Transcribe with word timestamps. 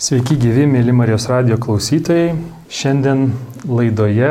Sveiki 0.00 0.32
gyvi, 0.40 0.62
mėly 0.64 0.94
Marijos 0.96 1.26
radio 1.28 1.58
klausytojai. 1.60 2.30
Šiandien 2.72 3.26
laidoje 3.68 4.30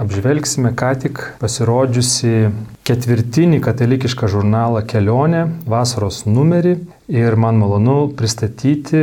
apžvelgsime 0.00 0.70
ką 0.72 0.94
tik 1.02 1.20
pasirodžiusi 1.42 2.48
ketvirtinį 2.88 3.58
katalikišką 3.66 4.30
žurnalą 4.32 4.80
Kelionė, 4.88 5.42
vasaros 5.68 6.22
numerį. 6.24 6.72
Ir 7.12 7.36
man 7.36 7.60
malonu 7.60 7.98
pristatyti 8.16 9.02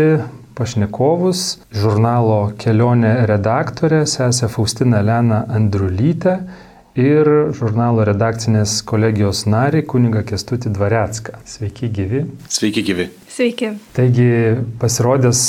pašnekovus 0.58 1.44
žurnalo 1.70 2.40
Kelionė 2.66 3.14
redaktorė, 3.30 4.02
sesė 4.10 4.50
Faustina 4.50 5.04
Lena 5.06 5.44
Andrulytė 5.54 6.40
ir 6.98 7.30
žurnalo 7.54 8.10
redakcinės 8.10 8.80
kolegijos 8.90 9.46
narį 9.46 9.86
kuniga 9.94 10.26
Kestutį 10.26 10.74
Dvarecką. 10.74 11.44
Sveiki 11.46 11.94
gyvi. 11.94 12.26
Sveiki 12.50 12.82
gyvi. 12.90 13.12
Sveiki. 13.38 13.68
Taigi 13.94 14.30
pasirodęs 14.82 15.40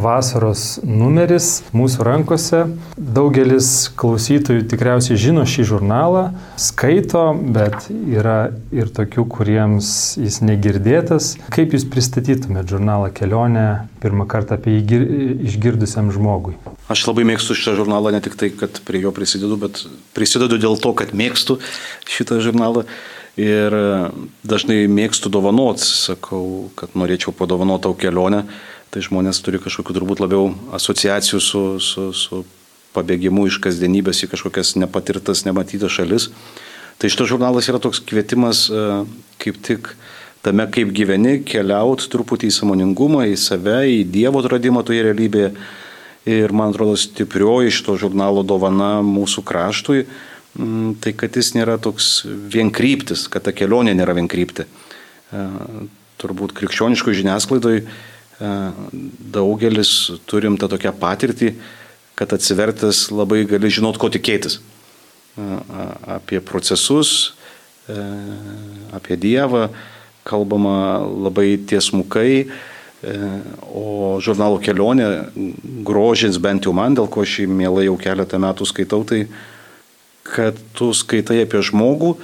vasaros 0.00 0.78
numeris 0.80 1.48
mūsų 1.76 2.04
rankose. 2.06 2.60
Daugelis 2.96 3.90
klausytojų 4.00 4.62
tikriausiai 4.70 5.18
žino 5.20 5.42
šį 5.44 5.66
žurnalą, 5.74 6.22
skaito, 6.56 7.26
bet 7.36 7.90
yra 7.92 8.38
ir 8.72 8.88
tokių, 8.96 9.26
kuriems 9.34 9.90
jis 10.16 10.40
negirdėtas. 10.40 11.34
Kaip 11.52 11.76
jūs 11.76 11.84
pristatytumėte 11.92 12.78
žurnalą 12.78 13.10
kelionę 13.12 13.66
pirmą 14.00 14.24
kartą 14.24 14.56
apie 14.56 14.78
jį 14.78 15.02
išgirdusiam 15.50 16.08
žmogui? 16.16 16.56
Aš 16.88 17.02
labai 17.10 17.26
mėgstu 17.28 17.58
šitą 17.58 17.76
žurnalą, 17.82 18.14
ne 18.16 18.22
tik 18.24 18.38
tai, 18.40 18.48
kad 18.56 18.80
prie 18.88 19.04
jo 19.04 19.12
prisidedu, 19.12 19.60
bet 19.60 19.84
prisidedu 20.16 20.56
dėl 20.64 20.80
to, 20.80 20.96
kad 20.96 21.12
mėgstu 21.12 21.58
šitą 22.08 22.40
žurnalą. 22.40 22.86
Ir 23.40 23.74
dažnai 24.46 24.84
mėgstu 24.86 25.30
dovanot, 25.32 25.82
sakau, 25.82 26.70
kad 26.78 26.94
norėčiau 26.94 27.34
padovanoti 27.34 27.88
tau 27.88 27.96
kelionę. 27.98 28.44
Tai 28.94 29.02
žmonės 29.02 29.40
turi 29.42 29.58
kažkokiu 29.58 29.96
turbūt 29.96 30.20
labiau 30.22 30.52
asociacijų 30.76 31.40
su, 31.42 31.62
su, 31.82 32.04
su 32.14 32.44
pabėgimu 32.94 33.48
iš 33.48 33.58
kasdienybės 33.64 34.22
į 34.22 34.30
kažkokias 34.36 34.76
nepatirtas, 34.78 35.42
nematytas 35.48 35.96
šalis. 35.96 36.28
Tai 37.02 37.10
šitas 37.10 37.32
žurnalas 37.32 37.66
yra 37.66 37.80
toks 37.82 37.98
kvietimas 38.06 38.68
e, 38.70 38.84
kaip 39.42 39.58
tik 39.66 39.90
tame, 40.46 40.68
kaip 40.70 40.92
gyveni, 40.94 41.40
keliaut 41.42 42.04
truputį 42.12 42.52
į 42.52 42.54
samoningumą, 42.54 43.24
į 43.32 43.34
save, 43.40 43.80
į 43.96 44.04
Dievo 44.14 44.44
atradimą 44.44 44.84
toje 44.86 45.02
realybėje. 45.08 45.50
Ir 46.30 46.54
man 46.56 46.70
atrodo, 46.70 46.94
stiprioji 46.96 47.74
šito 47.74 47.98
žurnalo 48.00 48.46
dovana 48.46 49.00
mūsų 49.04 49.42
kraštui 49.44 50.06
tai 51.02 51.12
kad 51.18 51.34
jis 51.34 51.52
nėra 51.56 51.76
toks 51.82 52.24
vienkryptis, 52.26 53.26
kad 53.30 53.46
ta 53.46 53.54
kelionė 53.56 53.94
nėra 53.96 54.14
vienkrypti. 54.16 54.66
E, 54.66 55.46
turbūt 56.22 56.54
krikščioniškų 56.54 57.14
žiniasklaidoj 57.18 57.80
e, 57.82 57.86
daugelis 59.34 59.94
turim 60.30 60.58
tą 60.60 60.70
tokią 60.70 60.94
patirtį, 61.00 61.54
kad 62.14 62.36
atsivertęs 62.36 63.08
labai 63.10 63.42
gali 63.50 63.72
žinot, 63.72 63.98
ko 63.98 64.12
tikėtis. 64.14 64.60
E, 64.60 65.48
apie 66.18 66.42
procesus, 66.44 67.34
apie 68.96 69.18
Dievą 69.20 69.66
kalbama 70.24 71.02
labai 71.04 71.58
tiesmukai, 71.68 72.46
o 73.68 74.16
žurnalo 74.24 74.56
kelionė 74.56 75.08
grožins 75.84 76.38
bent 76.40 76.64
jau 76.64 76.72
man, 76.72 76.96
dėl 76.96 77.10
ko 77.12 77.26
aš 77.26 77.42
jį 77.42 77.44
mielai 77.52 77.84
jau 77.90 77.98
keletą 78.00 78.40
metų 78.40 78.64
skaitau, 78.70 79.02
tai 79.04 79.26
kad 80.24 80.56
tu 80.74 80.90
skaitai 80.96 81.42
apie 81.44 81.60
žmogų 81.62 82.14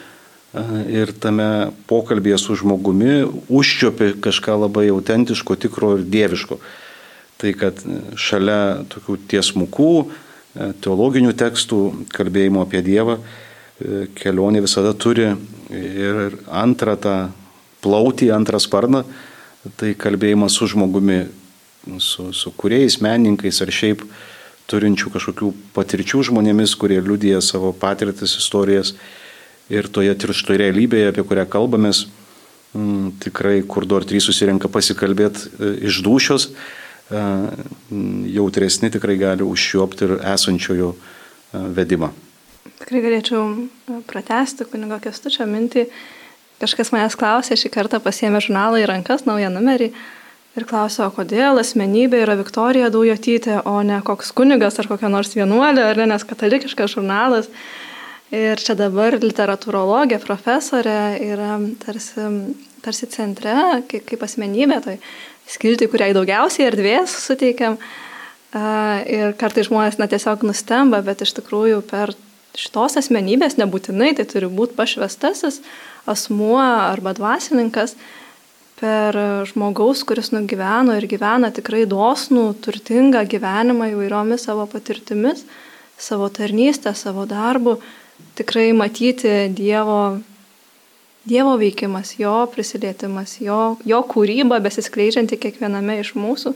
ir 0.91 1.13
tame 1.23 1.71
pokalbėje 1.87 2.41
su 2.43 2.57
žmogumi 2.59 3.21
užčiopi 3.53 4.17
kažką 4.25 4.57
labai 4.65 4.89
autentiško, 4.91 5.57
tikro 5.61 5.95
ir 5.99 6.07
dieviško. 6.11 6.59
Tai 7.41 7.53
kad 7.57 7.79
šalia 8.21 8.83
tokių 8.91 9.17
tiesmukų, 9.31 9.93
teologinių 10.83 11.33
tekstų, 11.39 11.79
kalbėjimo 12.13 12.65
apie 12.67 12.83
Dievą, 12.85 13.21
kelionė 14.19 14.65
visada 14.65 14.93
turi 14.93 15.31
ir 15.71 16.35
antrą 16.51 16.97
tą 17.01 17.15
plautį, 17.81 18.33
antrą 18.35 18.61
sparną, 18.61 19.05
tai 19.81 19.95
kalbėjimas 19.97 20.57
su 20.59 20.69
žmogumi, 20.73 21.23
su, 22.03 22.31
su 22.37 22.53
kuriais 22.59 22.99
menininkais 23.01 23.63
ar 23.65 23.73
šiaip 23.73 24.05
turinčių 24.71 25.11
kažkokių 25.15 25.51
patirčių 25.75 26.23
žmonėmis, 26.31 26.77
kurie 26.79 27.01
liudija 27.03 27.41
savo 27.45 27.73
patirtis, 27.77 28.37
istorijas 28.39 28.95
ir 29.71 29.89
toje 29.91 30.15
tirštoje 30.19 30.61
realybėje, 30.63 31.11
apie 31.13 31.25
kurią 31.27 31.47
kalbamės, 31.51 32.05
m, 32.07 32.81
mm, 32.81 33.09
tikrai 33.25 33.61
kur 33.67 33.87
du 33.87 33.99
ar 33.99 34.07
trys 34.07 34.29
susirenka 34.31 34.71
pasikalbėti 34.73 35.47
e, 35.51 35.73
iš 35.91 36.01
dušios, 36.07 36.51
e, 36.51 37.25
jautresni 38.37 38.93
tikrai 38.95 39.19
gali 39.21 39.47
užšiopti 39.47 40.07
ir 40.07 40.17
esančiojo 40.35 40.95
e, 40.95 41.65
vedimą. 41.79 42.13
Tikrai 42.81 43.03
galėčiau 43.05 44.01
pratesti 44.09 44.67
kunigo 44.69 44.99
kestučio 45.03 45.47
mintį. 45.49 45.87
Kažkas 46.61 46.91
manęs 46.93 47.17
klausė, 47.17 47.57
šį 47.57 47.71
kartą 47.73 48.01
pasiemė 48.05 48.43
žurnalą 48.45 48.83
į 48.83 48.89
rankas, 48.91 49.25
naują 49.25 49.49
numerį 49.53 49.95
ir 50.59 50.67
klausia, 50.69 51.09
kodėl 51.15 51.61
asmenybė 51.63 52.25
yra 52.25 52.37
Viktorija 52.41 52.91
Daujotytė, 52.93 53.61
o 53.69 53.81
ne 53.87 54.01
koks 54.07 54.33
kunigas 54.37 54.81
ar 54.83 54.89
kokia 54.91 55.11
nors 55.13 55.35
vienuolė, 55.37 55.85
ar 55.91 56.01
ne, 56.01 56.11
nes 56.15 56.27
katalikiškas 56.27 56.97
žurnalas. 56.97 57.51
Ir 58.31 58.63
čia 58.63 58.77
dabar 58.79 59.17
literatūrologė, 59.19 60.21
profesorė 60.23 61.19
yra 61.33 61.57
tarsi, 61.83 62.29
tarsi 62.85 63.09
centre, 63.11 63.57
kaip, 63.91 64.05
kaip 64.07 64.23
asmenybė, 64.23 64.79
tai 64.85 64.97
skilti, 65.51 65.89
kuriai 65.91 66.15
daugiausiai 66.15 66.69
erdvės 66.71 67.17
suteikiam. 67.25 67.79
Ir 68.51 69.35
kartai 69.39 69.63
žmonės 69.67 69.99
na, 69.99 70.07
tiesiog 70.11 70.43
nustemba, 70.47 71.03
bet 71.07 71.23
iš 71.27 71.35
tikrųjų 71.39 71.83
per 71.91 72.15
šitos 72.59 72.97
asmenybės 72.99 73.59
nebūtinai 73.61 74.13
tai 74.19 74.27
turi 74.31 74.49
būti 74.51 74.75
pašvestasis 74.79 75.61
asmuo 76.11 76.59
arba 76.59 77.13
dvasininkas, 77.15 77.95
per 78.81 79.17
žmogaus, 79.51 80.03
kuris 80.09 80.31
nugyveno 80.33 80.97
ir 80.97 81.07
gyvena 81.11 81.51
tikrai 81.53 81.85
dosnų, 81.89 82.47
turtingą 82.65 83.27
gyvenimą 83.29 83.91
įvairiomis 83.93 84.47
savo 84.49 84.65
patirtimis, 84.71 85.45
savo 86.01 86.31
tarnystę, 86.33 86.95
savo 86.97 87.27
darbu, 87.29 87.77
tikrai 88.41 88.71
matyti 88.73 89.51
Dievo, 89.53 90.21
dievo 91.29 91.57
veikimas, 91.61 92.17
Jo 92.19 92.47
prisilietimas, 92.53 93.37
Jo, 93.45 93.77
jo 93.85 94.01
kūryba 94.09 94.61
besiskleidžianti 94.65 95.37
kiekviename 95.37 96.01
iš 96.01 96.15
mūsų. 96.17 96.55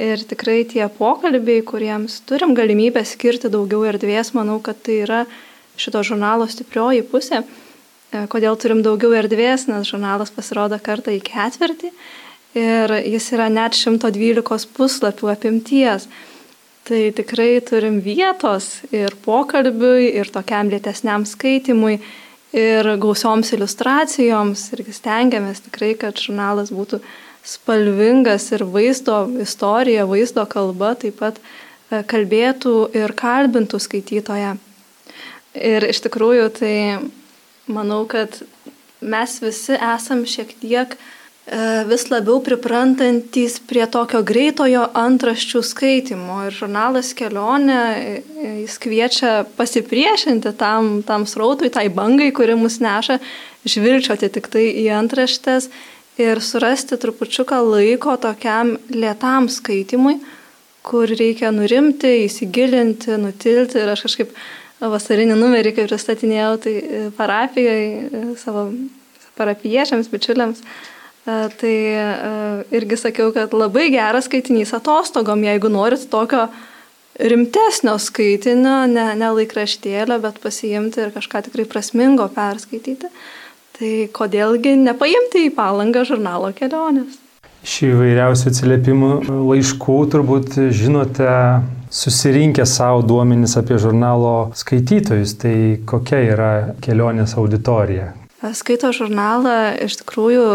Ir 0.00 0.22
tikrai 0.22 0.62
tie 0.70 0.86
pokalbiai, 0.86 1.64
kuriems 1.66 2.20
turim 2.30 2.54
galimybę 2.54 3.02
skirti 3.04 3.50
daugiau 3.50 3.82
erdvės, 3.90 4.30
manau, 4.38 4.60
kad 4.62 4.78
tai 4.86 5.02
yra 5.02 5.24
šito 5.76 6.04
žurnalo 6.06 6.46
stiprioji 6.46 7.02
pusė. 7.10 7.42
E, 8.10 8.24
kodėl 8.30 8.58
turim 8.58 8.82
daugiau 8.82 9.14
erdvės, 9.14 9.68
nes 9.70 9.86
žurnalas 9.86 10.32
pasirodo 10.34 10.78
kartą 10.82 11.14
į 11.14 11.22
ketvirtį 11.26 11.92
ir 12.58 12.94
jis 13.06 13.28
yra 13.36 13.46
net 13.52 13.76
112 13.78 14.66
puslapių 14.74 15.30
apimties. 15.30 16.08
Tai 16.90 17.02
tikrai 17.14 17.60
turim 17.62 18.00
vietos 18.02 18.80
ir 18.90 19.14
pokalbiui, 19.22 20.08
ir 20.18 20.30
tokiam 20.32 20.72
lėtesniam 20.72 21.26
skaitimui, 21.28 22.00
ir 22.56 22.88
gausioms 22.98 23.52
iliustracijoms. 23.54 24.64
Ir 24.74 24.82
stengiamės 24.96 25.62
tikrai, 25.68 25.92
kad 26.00 26.18
žurnalas 26.18 26.72
būtų 26.74 26.98
spalvingas 27.46 28.48
ir 28.56 28.66
vaizdo 28.66 29.22
istorija, 29.44 30.08
vaizdo 30.10 30.42
kalba 30.50 30.96
taip 30.98 31.20
pat 31.22 31.38
e, 31.38 32.02
kalbėtų 32.10 32.74
ir 32.98 33.14
kalbintų 33.14 33.78
skaitytoje. 33.86 34.56
Ir 35.54 35.86
iš 35.92 36.02
tikrųjų 36.08 36.50
tai 36.58 36.74
Manau, 37.70 38.04
kad 38.10 38.42
mes 39.00 39.38
visi 39.42 39.76
esam 39.76 40.24
šiek 40.28 40.52
tiek 40.60 40.94
e, 40.94 40.98
vis 41.88 42.08
labiau 42.10 42.40
priprantantys 42.44 43.58
prie 43.70 43.86
tokio 43.90 44.22
greitojo 44.26 44.86
antraščių 44.98 45.62
skaitimo. 45.64 46.40
Ir 46.48 46.56
žurnalas 46.56 47.12
kelionė, 47.16 47.78
e, 47.96 48.18
jis 48.64 48.76
kviečia 48.82 49.32
pasipriešinti 49.56 50.52
tam, 50.60 51.00
tam 51.06 51.26
srautui, 51.30 51.72
tai 51.72 51.88
bangai, 51.94 52.30
kuri 52.36 52.58
mus 52.58 52.80
neša, 52.82 53.20
žvilgčioti 53.68 54.30
tik 54.34 54.50
tai 54.52 54.66
į 54.82 54.90
antraštės 55.00 55.70
ir 56.20 56.40
surasti 56.44 56.98
trupučiuką 57.00 57.60
laiko 57.64 58.16
tokiam 58.20 58.74
lėtam 58.92 59.48
skaitimui, 59.52 60.18
kur 60.84 61.08
reikia 61.08 61.52
nurimti, 61.54 62.24
įsigilinti, 62.26 63.16
nutilti. 63.20 63.80
Ir 63.80 63.92
aš 63.94 64.04
kažkaip 64.08 64.34
vasarinį 64.88 65.36
numerį, 65.36 65.74
kai 65.76 65.84
pristatinėjau, 65.88 66.54
tai 66.64 66.72
e, 66.80 67.02
parapijoje 67.16 67.84
e, 67.84 68.22
savo 68.40 68.70
parapiečiams, 69.36 70.08
bičiuliams. 70.12 70.62
E, 71.28 71.36
tai 71.60 71.74
irgi 72.72 72.96
sakiau, 73.00 73.34
kad 73.36 73.52
labai 73.52 73.90
geras 73.92 74.28
skaitinys 74.28 74.72
atostogom, 74.76 75.44
jeigu 75.44 75.68
norit 75.72 76.06
tokio 76.12 76.46
rimtesnio 77.20 77.98
skaitinio, 78.00 78.86
ne, 78.88 79.10
ne 79.20 79.32
laikraštėlio, 79.36 80.16
bet 80.22 80.40
pasiimti 80.40 81.04
ir 81.04 81.12
kažką 81.12 81.44
tikrai 81.48 81.66
prasmingo 81.68 82.30
perskaityti. 82.32 83.10
Tai 83.80 83.90
kodėlgi 84.16 84.74
nepaimti 84.80 85.46
į 85.48 85.52
palangą 85.56 86.06
žurnalo 86.08 86.52
kelionės. 86.56 87.20
iš 87.64 87.76
įvairiausių 87.90 88.48
atsiliepimų 88.48 89.12
laiškų 89.28 89.98
turbūt 90.12 90.56
žinote 90.72 91.28
susirinkę 91.90 92.66
savo 92.66 93.02
duomenys 93.02 93.56
apie 93.60 93.78
žurnalo 93.78 94.52
skaitytojus. 94.54 95.34
Tai 95.42 95.56
kokia 95.90 96.22
yra 96.34 96.52
kelionės 96.84 97.36
auditorija? 97.38 98.12
Skaito 98.56 98.92
žurnalą 98.96 99.56
iš 99.84 100.00
tikrųjų 100.00 100.46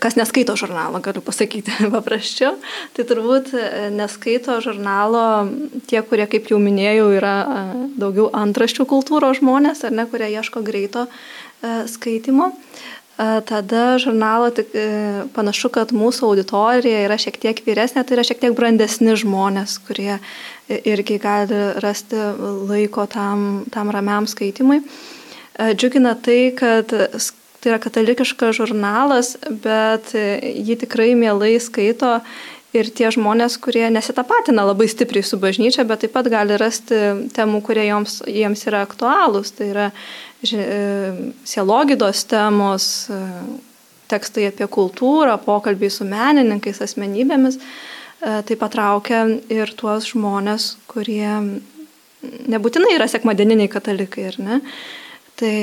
kas 0.00 0.16
neskaito 0.16 0.56
žurnalo, 0.58 1.00
galiu 1.00 1.22
pasakyti 1.24 1.72
paprasčiau, 1.94 2.56
tai 2.96 3.06
turbūt 3.08 3.52
neskaito 3.94 4.58
žurnalo 4.64 5.48
tie, 5.90 6.02
kurie, 6.06 6.26
kaip 6.30 6.50
jau 6.52 6.60
minėjau, 6.62 7.10
yra 7.16 7.34
daugiau 8.00 8.28
antraščių 8.36 8.86
kultūros 8.90 9.40
žmonės, 9.40 9.84
ar 9.86 9.94
ne, 9.96 10.06
kurie 10.10 10.30
ieško 10.34 10.64
greito 10.66 11.06
skaitimo. 11.90 12.52
Tada 13.20 13.98
žurnalo 14.00 14.48
tik, 14.54 14.70
e, 14.72 14.84
panašu, 15.36 15.68
kad 15.74 15.90
mūsų 15.92 16.30
auditorija 16.30 17.02
yra 17.04 17.18
šiek 17.20 17.36
tiek 17.42 17.58
vyresnė, 17.66 18.04
tai 18.06 18.16
yra 18.16 18.24
šiek 18.24 18.40
tiek 18.40 18.54
brandesni 18.56 19.12
žmonės, 19.18 19.74
kurie 19.84 20.14
irgi 20.88 21.18
gali 21.20 21.58
rasti 21.84 22.16
laiko 22.70 23.04
tam, 23.10 23.66
tam 23.74 23.92
ramiam 23.92 24.28
skaitimui. 24.30 24.80
Džiugina 25.76 26.14
tai, 26.16 26.54
kad 26.56 26.88
tai 26.88 27.72
yra 27.74 27.80
katalikiškas 27.82 28.56
žurnalas, 28.56 29.34
bet 29.50 30.14
jį 30.16 30.78
tikrai 30.86 31.12
mielai 31.18 31.58
skaito 31.60 32.20
ir 32.76 32.90
tie 32.94 33.10
žmonės, 33.12 33.56
kurie 33.62 33.86
nesitapatina 33.92 34.64
labai 34.68 34.86
stipriai 34.90 35.26
su 35.26 35.38
bažnyčia, 35.42 35.84
bet 35.88 36.04
taip 36.04 36.14
pat 36.14 36.28
gali 36.30 36.58
rasti 36.60 37.00
temų, 37.34 37.62
kurie 37.66 37.86
joms, 37.88 38.20
jiems 38.30 38.62
yra 38.70 38.84
aktualūs. 38.86 39.54
Tai 39.56 39.70
yra 39.72 39.88
e, 39.90 40.68
sielogydos 41.48 42.24
temos, 42.30 42.86
e, 43.10 43.20
tekstai 44.10 44.48
apie 44.50 44.70
kultūrą, 44.70 45.36
pokalbiai 45.42 45.90
su 45.92 46.06
menininkais, 46.08 46.82
asmenybėmis. 46.86 47.58
E, 47.58 48.38
tai 48.46 48.60
patraukia 48.60 49.26
ir 49.50 49.74
tuos 49.78 50.12
žmonės, 50.14 50.74
kurie 50.90 51.60
nebūtinai 52.20 52.96
yra 52.98 53.06
sekmadieniniai 53.10 53.70
katalikai, 53.72 54.30
ar 54.30 54.42
ne? 54.44 54.64
Tai 55.40 55.54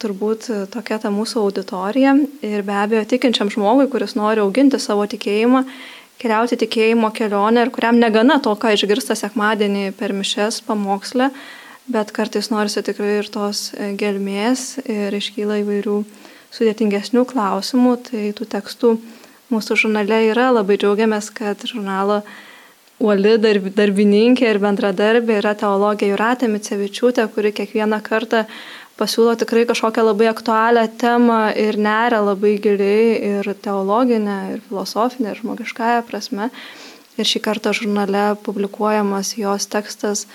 turbūt 0.00 0.46
tokia 0.72 0.96
ta 0.96 1.10
mūsų 1.12 1.42
auditorija 1.42 2.14
ir 2.40 2.62
be 2.64 2.72
abejo 2.72 3.02
tikinčiam 3.10 3.50
žmogui, 3.52 3.84
kuris 3.92 4.14
nori 4.16 4.40
auginti 4.40 4.80
savo 4.80 5.04
tikėjimą, 5.12 5.60
keliauti 6.20 6.58
tikėjimo 6.60 7.10
kelionę 7.16 7.66
ir 7.66 7.72
kuriam 7.74 8.00
negana 8.00 8.38
to, 8.42 8.54
ką 8.56 8.72
išgirsta 8.76 9.16
sekmadienį 9.18 9.90
per 9.98 10.14
mišes 10.16 10.62
pamokslę, 10.66 11.30
bet 11.92 12.12
kartais 12.14 12.50
norisi 12.50 12.82
tikrai 12.86 13.18
ir 13.20 13.30
tos 13.32 13.70
gelmės 14.00 14.76
ir 14.84 15.14
iškyla 15.14 15.60
įvairių 15.62 16.00
sudėtingesnių 16.56 17.26
klausimų, 17.28 17.94
tai 18.08 18.32
tų 18.36 18.48
tekstų 18.56 18.96
mūsų 19.52 19.78
žurnale 19.84 20.24
yra, 20.30 20.50
labai 20.54 20.78
džiaugiamės, 20.80 21.30
kad 21.34 21.62
žurnalo 21.68 22.22
uoli 23.02 23.36
darbininkė 23.76 24.48
ir 24.50 24.60
bendradarbė 24.62 25.40
yra 25.42 25.52
teologija 25.58 26.14
Juratė 26.14 26.48
Micevičiūtė, 26.52 27.26
kuri 27.34 27.52
kiekvieną 27.56 28.00
kartą 28.04 28.46
pasiūlo 28.96 29.34
tikrai 29.36 29.66
kažkokią 29.68 30.06
labai 30.06 30.30
aktualią 30.30 30.86
temą 31.00 31.40
ir 31.60 31.76
neria 31.76 32.22
labai 32.24 32.56
giliai 32.62 33.18
ir 33.36 33.52
teologinę, 33.62 34.38
ir 34.54 34.64
filosofinę, 34.68 35.34
ir 35.34 35.42
žmogiškąją 35.42 36.02
prasme. 36.08 36.50
Ir 37.16 37.28
šį 37.28 37.40
kartą 37.44 37.72
žurnale 37.76 38.34
publikuojamas 38.44 39.36
jos 39.40 39.68
tekstas 39.72 40.24
e, 40.24 40.28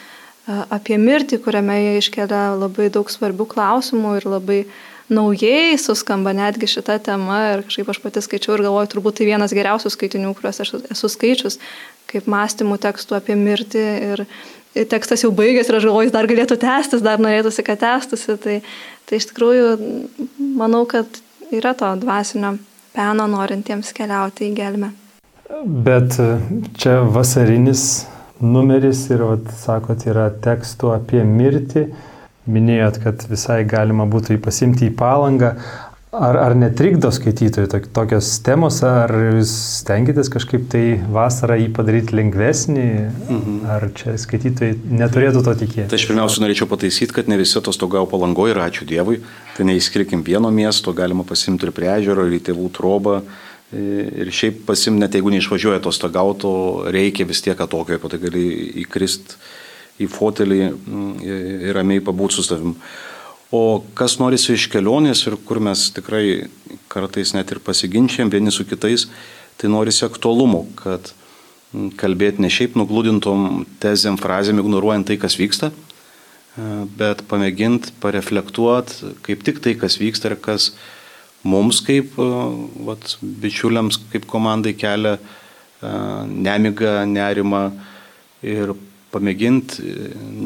apie 0.74 0.98
mirtį, 1.02 1.42
kuriame 1.42 1.78
jie 1.78 1.98
iškelia 2.02 2.56
labai 2.58 2.90
daug 2.94 3.10
svarbių 3.10 3.46
klausimų 3.50 4.16
ir 4.18 4.30
labai 4.30 4.62
naujai 5.12 5.78
suskamba 5.78 6.34
netgi 6.34 6.69
šita 6.72 6.98
tema 7.04 7.40
ir 7.52 7.66
kažkaip 7.68 7.90
aš 7.92 8.00
pati 8.02 8.24
skaičiau 8.24 8.56
ir 8.56 8.66
galvoju, 8.66 8.90
turbūt 8.94 9.19
tai 9.19 9.28
vienas 9.28 9.54
geriausių 9.54 9.92
skaitinių, 9.94 10.34
kuriuos 10.38 10.62
aš 10.63 10.74
esu 10.96 11.10
skaičius, 11.12 11.60
kaip 12.12 12.28
mąstymų 12.31 12.78
tekstų 12.84 13.18
apie 13.18 13.38
mirtį 13.40 13.86
ir, 14.12 14.25
tekstas 14.92 15.25
jau 15.25 15.31
baigęs 15.36 15.69
ir 15.69 15.80
aš 15.80 15.88
galvoju, 15.90 16.08
jis 16.08 16.16
dar 16.16 16.30
galėtų 16.30 16.58
tęstis, 16.62 17.04
dar 17.04 17.22
norėtųsi, 17.24 17.66
kad 17.68 17.81
tęstųsi. 17.81 18.38
Tai, 18.42 18.58
tai 19.10 19.19
iš 19.19 19.30
tikrųjų 19.31 19.75
manau, 20.60 20.86
kad 20.90 21.22
yra 21.52 21.74
to 21.78 21.90
dvasinio 22.00 22.56
peno 22.96 23.28
norintiems 23.31 23.92
keliauti 23.96 24.50
į 24.50 24.56
gelmę. 24.56 24.92
Bet 25.66 26.16
e, 26.19 26.30
čia 26.80 27.02
vasarinis 27.12 28.06
numeris 28.42 29.06
ir, 29.12 29.25
vat, 29.28 29.52
sakot, 29.62 30.08
yra 30.08 30.30
tekstų 30.44 30.96
apie 30.96 31.25
mirtį. 31.28 31.90
Minėjot, 32.52 32.98
kad 33.04 33.24
visai 33.30 33.62
galima 33.69 34.08
būtų 34.10 34.34
jį 34.34 34.42
pasimti 34.42 34.88
į 34.90 34.96
palangą. 34.98 35.54
Ar, 36.12 36.36
ar 36.36 36.54
netrikdo 36.60 37.08
skaitytojų 37.08 37.69
tokios 37.96 38.34
temos, 38.44 38.81
ar 38.84 39.13
jūs 39.16 39.52
stengiatės 39.78 40.28
kažkaip 40.34 40.66
tai 40.74 40.81
vasarą 41.08 41.56
jį 41.56 41.69
padaryti 41.78 42.18
lengvesnį, 42.18 42.88
mhm. 43.30 43.54
ar 43.72 43.86
čia 43.96 44.18
skaitytojai 44.19 44.74
neturėtų 45.00 45.44
to 45.46 45.54
tikėti? 45.62 45.86
Tai 45.94 46.00
aš 46.02 46.04
pirmiausia 46.10 46.42
norėčiau 46.44 46.68
pataisyti, 46.68 47.16
kad 47.16 47.31
ne 47.31 47.38
visi 47.40 47.56
atostogavo 47.62 48.10
palangoje 48.12 48.52
ir 48.52 48.60
ačiū 48.60 48.88
Dievui, 48.90 49.22
tai 49.56 49.69
neįskirkim 49.69 50.25
vieno 50.28 50.52
miesto, 50.52 50.92
galima 50.98 51.24
pasimti 51.24 51.69
ir 51.69 51.72
prie 51.78 51.88
ežero, 51.94 52.25
ir 52.28 52.36
į 52.36 52.42
tėvų 52.50 52.68
trobą. 52.75 53.22
Ir 53.72 54.34
šiaip 54.36 54.66
pasim, 54.68 54.98
net 55.00 55.16
jeigu 55.16 55.31
neišvažiuoja 55.31 55.80
atostogauto, 55.80 56.52
reikia 56.92 57.24
vis 57.30 57.40
tiek 57.46 57.56
atokio, 57.56 58.02
tai 58.12 58.19
gali 58.19 58.44
įkrist 58.84 59.38
į 60.04 60.12
fotelį 60.12 60.60
mm, 60.68 61.16
ir 61.24 61.72
ramiai 61.80 62.04
pabūti 62.04 62.42
su 62.42 62.46
savim. 62.50 62.75
O 63.51 63.81
kas 64.00 64.15
norisi 64.21 64.56
iš 64.56 64.69
kelionės 64.71 65.25
ir 65.27 65.36
kur 65.44 65.59
mes 65.59 65.89
tikrai 65.92 66.48
kartais 66.92 67.33
net 67.36 67.51
ir 67.51 67.59
pasiginčiam 67.59 68.31
vieni 68.31 68.51
su 68.51 68.63
kitais, 68.63 69.09
tai 69.59 69.68
norisi 69.68 70.06
aktualumo, 70.07 70.65
kad 70.80 71.12
kalbėti 72.00 72.44
ne 72.44 72.51
šiaip 72.51 72.77
nugludintom 72.80 73.65
tezėm, 73.83 74.18
frazėm, 74.19 74.59
ignoruojant 74.63 75.07
tai, 75.07 75.19
kas 75.19 75.36
vyksta, 75.39 75.71
bet 77.00 77.24
pamėginti 77.31 77.94
pareflektuoti 78.03 79.13
kaip 79.27 79.44
tik 79.48 79.62
tai, 79.63 79.75
kas 79.80 80.00
vyksta 80.00 80.31
ir 80.31 80.39
kas 80.39 80.71
mums 81.48 81.80
kaip 81.83 82.15
vat, 82.18 83.15
bičiuliams, 83.21 84.01
kaip 84.12 84.27
komandai 84.31 84.75
kelia 84.80 85.18
nemigą, 85.81 87.01
nerimą 87.07 87.63
ir 88.44 88.75
pamėginti 89.12 89.95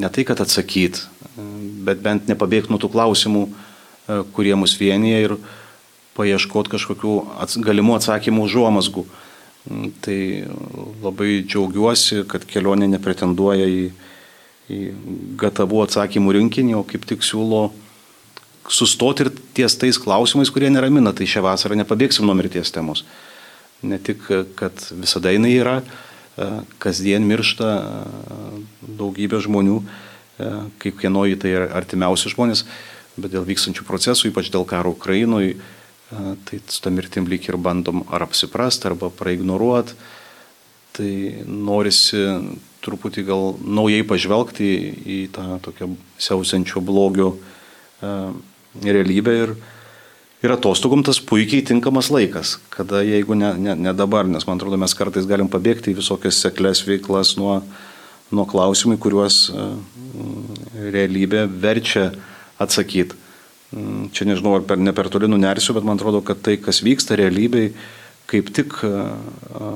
ne 0.02 0.10
tai, 0.10 0.26
kad 0.28 0.42
atsakyti, 0.42 1.06
bet 1.36 2.02
bent 2.04 2.30
nepabėgti 2.32 2.72
nuo 2.72 2.80
tų 2.82 2.92
klausimų, 2.94 3.46
e, 3.50 4.20
kurie 4.36 4.56
mus 4.60 4.76
vienyje 4.80 5.22
ir 5.28 5.38
paieškoti 6.16 6.72
kažkokių 6.76 7.16
ats, 7.44 7.60
galimų 7.60 7.98
atsakymų 8.00 8.46
užuomasgų. 8.48 9.06
Mm, 9.66 9.92
tai 10.06 10.20
labai 11.04 11.42
džiaugiuosi, 11.44 12.24
kad 12.30 12.46
kelionė 12.48 12.88
nepretenduoja 12.94 13.68
į, 13.68 13.90
į 14.72 14.80
gatavų 15.42 15.84
atsakymų 15.86 16.38
rinkinį, 16.40 16.78
o 16.80 16.86
kaip 16.88 17.08
tik 17.10 17.26
siūlo 17.26 17.68
sustoti 18.72 19.26
ir 19.26 19.32
ties 19.58 19.78
tais 19.78 20.00
klausimais, 20.02 20.50
kurie 20.54 20.72
neramina. 20.74 21.14
Tai 21.14 21.28
šią 21.30 21.44
vasarą 21.46 21.78
nepabėgsim 21.82 22.26
nuo 22.26 22.38
mirties 22.38 22.72
temos. 22.74 23.04
Ne 23.86 24.00
tik, 24.02 24.24
kad 24.58 24.88
visada 24.96 25.34
jinai 25.36 25.54
yra, 25.60 25.76
e, 25.82 26.50
kasdien 26.82 27.26
miršta 27.28 27.72
e, 27.76 27.86
daugybė 28.98 29.44
žmonių, 29.44 29.82
E, 30.40 30.52
kaip 30.84 31.00
kienoji 31.00 31.40
tai 31.42 31.56
artimiausi 31.66 32.32
žmonės, 32.34 32.66
bet 33.16 33.32
dėl 33.32 33.48
vykstančių 33.48 33.88
procesų, 33.88 34.30
ypač 34.34 34.52
dėl 34.52 34.68
karo 34.68 34.92
Ukrainoje, 34.96 35.56
tai 36.46 36.60
su 36.68 36.82
tą 36.84 36.92
mirtim 36.94 37.26
lyg 37.30 37.48
ir 37.48 37.58
bandom 37.58 38.04
ar 38.14 38.26
apsiprasti, 38.28 38.90
arba 38.92 39.10
praignoruoti. 39.10 39.96
Tai 40.96 41.12
norisi 41.48 42.22
truputį 42.86 43.26
gal 43.28 43.56
naujai 43.60 44.06
pažvelgti 44.08 44.68
į 45.16 45.20
tą 45.36 45.58
tokią 45.66 45.90
siausiančio 46.22 46.84
blogio 46.86 47.34
e, 47.36 48.12
realybę 48.86 49.34
ir, 49.42 49.56
ir 50.46 50.54
atostogom 50.56 51.04
tas 51.04 51.20
puikiai 51.20 51.66
tinkamas 51.66 52.12
laikas, 52.14 52.60
kada 52.72 53.02
jeigu 53.04 53.36
ne, 53.36 53.52
ne, 53.60 53.76
ne 53.88 53.96
dabar, 53.98 54.30
nes 54.30 54.46
man 54.48 54.62
atrodo 54.62 54.80
mes 54.80 54.96
kartais 54.96 55.28
galim 55.28 55.50
pabėgti 55.52 55.92
į 55.92 56.00
visokias 56.00 56.40
seklės 56.46 56.86
veiklas 56.88 57.34
nuo, 57.42 57.60
nuo 58.36 58.46
klausimų, 58.50 58.98
kuriuos 59.02 59.38
e, 59.50 59.68
realybė 60.94 61.46
verčia 61.50 62.10
atsakyti. 62.62 63.18
Mm, 63.76 64.10
čia 64.16 64.28
nežinau, 64.30 64.56
ar 64.60 64.66
per, 64.68 64.80
ne 64.80 64.94
per 64.96 65.10
toli 65.12 65.30
nunersiu, 65.32 65.76
bet 65.76 65.88
man 65.88 66.00
atrodo, 66.00 66.22
kad 66.26 66.42
tai, 66.46 66.58
kas 66.62 66.84
vyksta 66.86 67.18
realybėj, 67.20 67.72
kaip 68.32 68.52
tik 68.56 68.78
e, 68.86 68.92
e, 68.92 69.72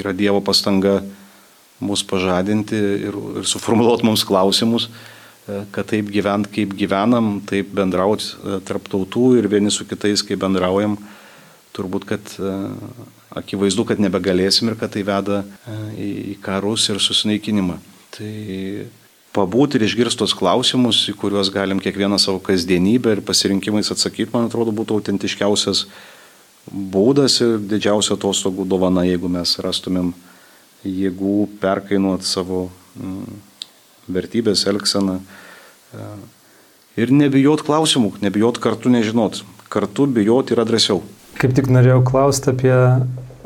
yra 0.00 0.14
Dievo 0.16 0.42
pastanga 0.44 1.00
mus 1.82 2.02
pažadinti 2.08 2.78
ir, 3.06 3.18
ir 3.42 3.46
suformuoluoti 3.46 4.06
mums 4.08 4.24
klausimus, 4.26 4.88
kad 5.46 5.86
taip 5.86 6.08
gyvent, 6.10 6.48
kaip 6.50 6.72
gyvenam, 6.74 7.36
taip 7.46 7.68
bendrauti 7.76 8.32
tarp 8.66 8.88
tautų 8.90 9.36
ir 9.38 9.46
vieni 9.52 9.70
su 9.70 9.84
kitais, 9.86 10.24
kaip 10.26 10.40
bendraujam, 10.42 10.96
turbūt, 11.76 12.08
kad 12.08 12.32
akivaizdu, 13.36 13.84
kad 13.88 14.00
nebegalėsim 14.02 14.70
ir 14.70 14.78
kad 14.80 14.94
tai 14.94 15.04
veda 15.06 15.42
e, 15.44 16.06
į 16.32 16.36
karus 16.44 16.88
ir 16.92 17.02
susineikinimą. 17.02 17.78
Tai 18.16 18.32
pabūti 19.36 19.76
ir 19.76 19.86
išgirstos 19.86 20.34
klausimus, 20.36 21.02
į 21.10 21.16
kuriuos 21.20 21.50
galim 21.52 21.80
kiekvieną 21.82 22.18
savo 22.22 22.40
kasdienybę 22.44 23.16
ir 23.16 23.24
pasirinkimais 23.26 23.92
atsakyti, 23.92 24.32
man 24.32 24.48
atrodo, 24.48 24.72
būtų 24.76 25.00
autentiškiausias 25.00 25.84
būdas 26.66 27.40
ir 27.44 27.58
didžiausia 27.62 28.16
atostogų 28.16 28.66
dovana, 28.68 29.04
jeigu 29.06 29.28
mes 29.30 29.52
rastumėm 29.62 30.14
jėgų 30.86 31.36
perkainuoti 31.60 32.26
savo 32.26 32.66
mm, 32.96 33.36
vertybės, 34.16 34.64
elgseną. 34.70 35.18
E, 35.20 36.08
ir 37.04 37.12
nebijot 37.12 37.62
klausimų, 37.66 38.16
nebijot 38.24 38.60
kartu 38.62 38.92
nežinot. 38.92 39.42
Kartu 39.70 40.06
bijot 40.10 40.52
yra 40.54 40.64
drąsiau. 40.66 41.02
Kaip 41.36 41.52
tik 41.56 41.68
norėjau 41.68 42.00
klausti 42.06 42.52
apie 42.54 42.74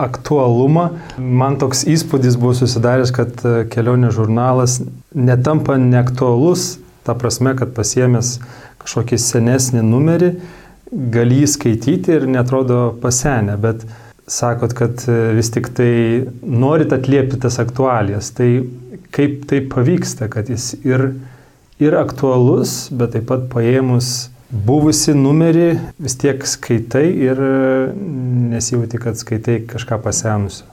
aktualumą. 0.00 0.86
Man 1.18 1.58
toks 1.60 1.84
įspūdis 1.88 2.38
buvo 2.40 2.54
susidaręs, 2.58 3.12
kad 3.14 3.44
e, 3.44 3.54
kelionė 3.70 4.12
žurnalas 4.14 4.80
netampa 5.14 5.76
neaktualus, 5.80 6.78
ta 7.06 7.16
prasme, 7.18 7.54
kad 7.58 7.74
pasiemęs 7.76 8.38
kažkokį 8.80 9.18
senesnį 9.20 9.84
numerį, 9.86 10.30
gali 11.14 11.42
jį 11.42 11.50
skaityti 11.54 12.16
ir 12.16 12.28
netrodo 12.30 12.90
pasenę, 13.02 13.56
bet 13.60 13.84
sakot, 14.30 14.74
kad 14.78 15.04
e, 15.10 15.18
vis 15.36 15.52
tik 15.54 15.72
tai 15.76 15.92
norit 16.42 16.94
atliepti 16.96 17.40
tas 17.42 17.60
aktualijas. 17.62 18.32
Tai 18.36 18.50
kaip 19.14 19.46
tai 19.50 19.62
pavyksta, 19.70 20.30
kad 20.32 20.50
jis 20.50 20.72
ir, 20.86 21.12
ir 21.82 21.96
aktualus, 21.98 22.88
bet 22.94 23.16
taip 23.16 23.26
pat 23.30 23.48
paėmus 23.52 24.30
buvusi 24.50 25.14
numerį 25.14 25.70
vis 26.02 26.16
tiek 26.18 26.42
skaitai 26.46 27.06
ir 27.28 27.40
nesijauti, 28.50 29.00
kad 29.02 29.18
skaitai 29.18 29.60
kažką 29.70 30.00
pasenusio. 30.02 30.66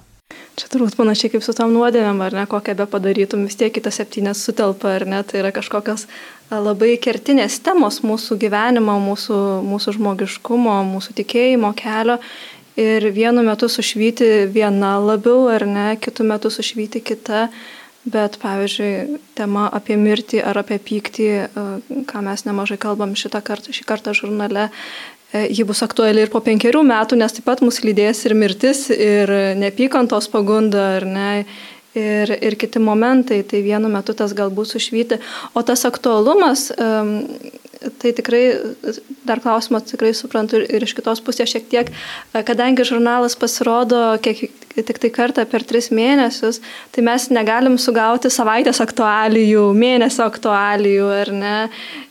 Čia 0.58 0.72
turbūt 0.74 0.96
panašiai 0.98 1.30
kaip 1.36 1.44
su 1.46 1.54
tam 1.54 1.70
nuodėmėm, 1.76 2.18
ar 2.26 2.34
ne, 2.34 2.44
kokią 2.50 2.74
be 2.80 2.88
padarytum, 2.90 3.44
vis 3.46 3.56
tiek 3.60 3.70
kitas 3.76 4.00
septynės 4.02 4.42
sutelpa, 4.42 4.96
ar 4.98 5.06
ne, 5.06 5.20
tai 5.22 5.44
yra 5.44 5.52
kažkokios 5.54 6.08
labai 6.50 6.96
kertinės 6.98 7.60
temos 7.62 8.02
mūsų 8.02 8.40
gyvenimo, 8.42 8.98
mūsų, 9.04 9.38
mūsų 9.70 9.94
žmogiškumo, 10.00 10.80
mūsų 10.90 11.14
tikėjimo 11.22 11.72
kelio. 11.78 12.18
Ir 12.78 13.06
vienu 13.14 13.42
metu 13.46 13.70
sušvyti 13.70 14.48
viena 14.54 14.96
labiau, 15.02 15.46
ar 15.54 15.66
ne, 15.70 15.88
kitu 16.02 16.26
metu 16.26 16.50
sušvyti 16.54 17.04
kita. 17.06 17.48
Bet, 18.08 18.38
pavyzdžiui, 18.40 19.20
tema 19.36 19.66
apie 19.74 19.98
mirtį 20.00 20.40
ar 20.48 20.62
apie 20.62 20.78
pyktį, 20.80 21.28
e, 21.28 21.66
ką 22.08 22.22
mes 22.24 22.46
nemažai 22.48 22.78
kalbam 22.80 23.18
šitą 23.20 23.42
kartą, 23.44 23.74
šį 23.76 23.84
kartą 23.90 24.14
žurnale, 24.16 24.70
e, 25.34 25.42
ji 25.52 25.66
bus 25.68 25.84
aktuali 25.84 26.24
ir 26.24 26.32
po 26.32 26.40
penkerių 26.40 26.86
metų, 26.88 27.18
nes 27.20 27.36
taip 27.36 27.44
pat 27.50 27.64
mus 27.66 27.82
lydės 27.84 28.24
ir 28.30 28.36
mirtis, 28.38 28.88
ir 28.90 29.28
nepykantos 29.60 30.32
pagunda, 30.32 30.86
ar 31.02 31.06
ne, 31.06 31.46
ir, 31.98 32.32
ir 32.32 32.56
kiti 32.56 32.80
momentai, 32.80 33.42
tai 33.44 33.62
vienu 33.66 33.92
metu 33.92 34.16
tas 34.16 34.32
galbūt 34.38 34.72
sušvyti. 34.72 35.20
O 35.52 35.64
tas 35.68 35.84
aktualumas, 35.90 36.70
tai 38.00 38.14
tikrai, 38.18 38.44
dar 39.28 39.42
klausimas 39.44 39.88
tikrai 39.90 40.14
suprantu 40.18 40.62
ir 40.64 40.84
iš 40.84 40.96
kitos 40.98 41.22
pusės 41.26 41.52
šiek 41.52 41.68
tiek, 41.72 41.92
kadangi 42.34 42.86
žurnalas 42.88 43.38
pasirodo 43.40 44.18
kiek, 44.24 44.48
tik 44.86 45.00
tai 45.02 45.10
kartą 45.14 45.46
per 45.50 45.64
tris 45.68 45.90
mėnesius, 45.94 46.60
tai 46.94 47.04
mes 47.06 47.30
negalim 47.34 47.78
sugauti 47.82 48.30
savaitės 48.34 48.82
aktualijų, 48.84 49.64
mėnesio 49.78 50.26
aktualijų, 50.28 51.08
ar 51.22 51.32
ne? 51.34 51.58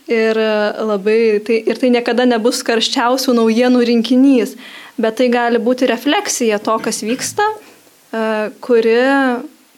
Ir, 0.07 0.39
labai, 0.87 1.19
tai, 1.43 1.61
ir 1.67 1.79
tai 1.79 1.91
niekada 1.91 2.25
nebus 2.27 2.61
karščiausių 2.67 3.35
naujienų 3.35 3.83
rinkinys, 3.89 4.55
bet 4.95 5.19
tai 5.19 5.27
gali 5.33 5.59
būti 5.59 5.89
refleksija 5.91 6.61
to, 6.63 6.77
kas 6.83 7.03
vyksta, 7.03 7.43
kuri 8.63 8.97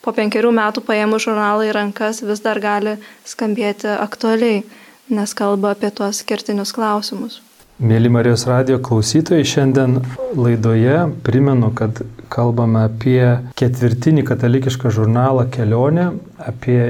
po 0.06 0.14
penkerių 0.16 0.54
metų 0.56 0.86
paėmus 0.86 1.26
žurnalą 1.26 1.66
į 1.68 1.76
rankas 1.76 2.22
vis 2.26 2.42
dar 2.46 2.62
gali 2.62 2.96
skambėti 3.28 3.90
aktualiai, 3.98 4.64
nes 5.10 5.34
kalba 5.34 5.74
apie 5.74 5.90
tuos 5.90 6.22
kertinius 6.24 6.74
klausimus. 6.78 7.42
Mėly 7.80 8.10
Marijos 8.12 8.44
radio 8.44 8.76
klausytojai, 8.84 9.46
šiandien 9.48 10.02
laidoje 10.36 11.06
primenu, 11.24 11.72
kad 11.72 12.02
kalbame 12.34 12.86
apie 12.88 13.24
ketvirtinį 13.60 14.26
katalikišką 14.28 14.92
žurnalą 14.94 15.48
Kelionė, 15.54 16.12
apie 16.38 16.82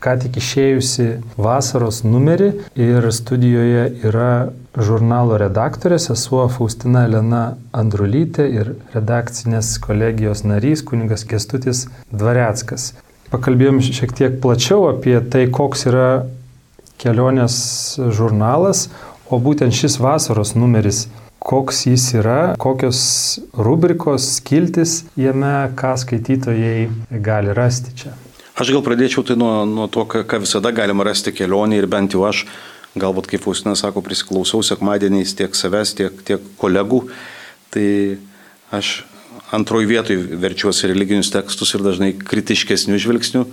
ką 0.00 0.16
tik 0.22 0.38
išėjusi 0.40 1.06
vasaros 1.36 2.00
numerį 2.06 2.50
ir 2.80 3.06
studijoje 3.12 3.84
yra 4.08 4.32
žurnalo 4.80 5.36
redaktorė, 5.40 5.98
sesuo 6.00 6.46
Faustina 6.52 7.04
Elena 7.08 7.42
Andrulytė 7.76 8.46
ir 8.54 8.74
redakcinės 8.94 9.74
kolegijos 9.82 10.44
narys 10.46 10.84
kuningas 10.86 11.26
Kestutis 11.28 11.86
Dvareckas. 12.12 12.92
Pakalbėjom 13.30 13.82
šiek 13.84 14.14
tiek 14.16 14.38
plačiau 14.42 14.88
apie 14.90 15.18
tai, 15.32 15.46
koks 15.52 15.86
yra 15.90 16.10
kelionės 17.00 17.56
žurnalas, 18.16 18.88
o 19.30 19.38
būtent 19.38 19.74
šis 19.74 20.00
vasaros 20.02 20.56
numeris 20.58 21.04
koks 21.40 21.86
jis 21.88 22.06
yra, 22.20 22.54
kokios 22.60 23.00
rubrikos, 23.56 24.26
skiltis 24.36 25.04
jame, 25.16 25.70
ką 25.76 25.94
skaitytojai 26.02 27.20
gali 27.24 27.54
rasti 27.56 27.94
čia. 27.96 28.12
Aš 28.60 28.74
gal 28.74 28.84
pradėčiau 28.84 29.24
tai 29.24 29.38
nuo, 29.40 29.64
nuo 29.64 29.86
to, 29.88 30.04
ką, 30.04 30.42
visada 30.42 30.72
galima 30.76 31.06
rasti 31.08 31.32
kelionį 31.32 31.80
ir 31.80 31.88
bent 31.88 32.12
jau 32.12 32.26
aš, 32.28 32.44
galbūt 33.00 33.30
kaip 33.30 33.44
Faustina 33.46 33.72
sako, 33.78 34.02
prisiklausau 34.04 34.60
sekmadieniais 34.66 35.32
tiek 35.38 35.56
savęs, 35.56 35.94
tiek, 35.96 36.20
tiek 36.28 36.44
kolegų, 36.60 37.06
tai 37.72 37.88
aš 38.74 38.98
antroji 39.56 39.88
vietoj 39.88 40.20
verčiuosi 40.42 40.90
religinius 40.90 41.32
tekstus 41.32 41.72
ir 41.74 41.86
dažnai 41.86 42.12
kritiškesnių 42.20 43.00
žvilgsnių, 43.00 43.46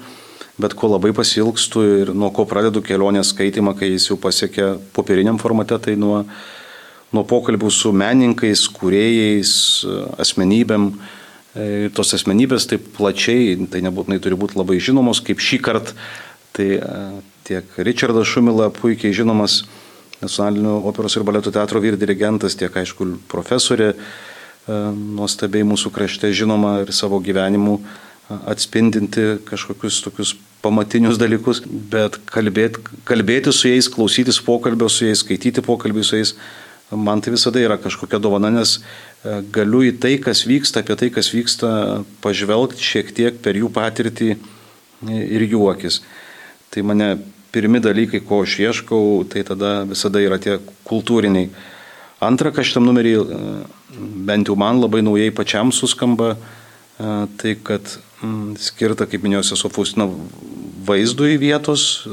bet 0.60 0.76
ko 0.78 0.92
labai 0.92 1.14
pasilgstu 1.16 1.86
ir 2.02 2.14
nuo 2.18 2.34
ko 2.36 2.44
pradedu 2.50 2.84
kelionės 2.84 3.32
skaitimą, 3.32 3.78
kai 3.80 3.94
jis 3.94 4.10
jau 4.12 4.20
pasiekia 4.20 4.74
popieriniam 4.98 5.40
formate, 5.42 5.78
tai 5.88 5.96
nuo, 5.96 6.26
nuo 7.16 7.24
pokalbių 7.28 7.70
su 7.72 7.94
menininkais, 7.96 8.66
kūrėjais, 8.76 9.52
asmenybėm, 10.20 10.92
E, 11.58 11.90
tos 11.96 12.14
asmenybės 12.14 12.68
taip 12.70 12.86
plačiai, 12.98 13.56
tai 13.72 13.82
nebūtinai 13.86 14.20
turi 14.22 14.38
būti 14.38 14.60
labai 14.60 14.78
žinomos, 14.84 15.24
kaip 15.26 15.42
šį 15.42 15.60
kartą, 15.66 15.96
tai 16.54 16.68
e, 16.78 16.98
tiek 17.48 17.78
Richardas 17.88 18.30
Šumila 18.30 18.70
puikiai 18.76 19.16
žinomas 19.16 19.64
Nacionalinio 20.22 20.80
operos 20.90 21.14
ir 21.18 21.26
baleto 21.26 21.54
teatro 21.54 21.82
vyr 21.82 21.98
dirigentas, 21.98 22.58
tiek 22.58 22.74
aišku 22.74 23.08
profesorė, 23.32 23.94
e, 23.94 24.78
nuostabiai 25.18 25.66
mūsų 25.66 25.94
krašte 25.96 26.30
žinoma 26.36 26.82
ir 26.84 26.94
savo 26.94 27.22
gyvenimu 27.24 27.80
atspindinti 28.28 29.38
kažkokius 29.48 30.02
tokius 30.04 30.36
pamatinius 30.62 31.18
dalykus, 31.18 31.62
bet 31.66 32.20
kalbėti, 32.28 32.84
kalbėti 33.08 33.54
su 33.56 33.72
jais, 33.72 33.88
klausytis 33.90 34.42
pokalbio 34.44 34.90
su 34.92 35.08
jais, 35.08 35.24
skaityti 35.24 35.64
pokalbį 35.64 36.04
su 36.04 36.20
jais, 36.20 36.34
man 36.96 37.22
tai 37.22 37.32
visada 37.32 37.60
yra 37.60 37.78
kažkokia 37.78 38.20
dovana, 38.20 38.50
nes 38.54 38.78
e, 38.78 39.42
galiu 39.52 39.84
į 39.84 39.98
tai, 40.00 40.16
kas 40.24 40.46
vyksta, 40.48 40.84
apie 40.84 40.96
tai, 40.96 41.10
kas 41.12 41.34
vyksta, 41.36 42.04
pažvelgti 42.24 42.84
šiek 42.84 43.12
tiek 43.16 43.40
per 43.44 43.60
jų 43.60 43.72
patirtį 43.76 44.30
ir 45.08 45.44
jų 45.44 45.68
akis. 45.74 46.00
Tai 46.72 46.84
mane 46.88 47.18
pirmi 47.52 47.82
dalykai, 47.84 48.22
ko 48.24 48.42
aš 48.46 48.60
ieškau, 48.64 49.26
tai 49.32 49.44
tada 49.48 49.82
visada 49.90 50.22
yra 50.24 50.40
tie 50.40 50.58
kultūriniai. 50.88 51.50
Antra, 52.24 52.54
kas 52.56 52.70
šitam 52.70 52.88
numerį 52.88 53.16
e, 53.20 53.42
bent 54.30 54.48
jau 54.48 54.56
man 54.60 54.80
labai 54.80 55.04
naujai 55.04 55.34
pačiam 55.36 55.74
suskamba, 55.76 56.38
e, 56.38 57.18
tai 57.42 57.58
kad 57.68 57.98
skirta, 58.64 59.06
kaip 59.06 59.28
minėjau, 59.28 59.44
sesuo 59.52 59.70
Faustina 59.70 60.08
vaizdui 60.88 61.36
vietos, 61.38 62.08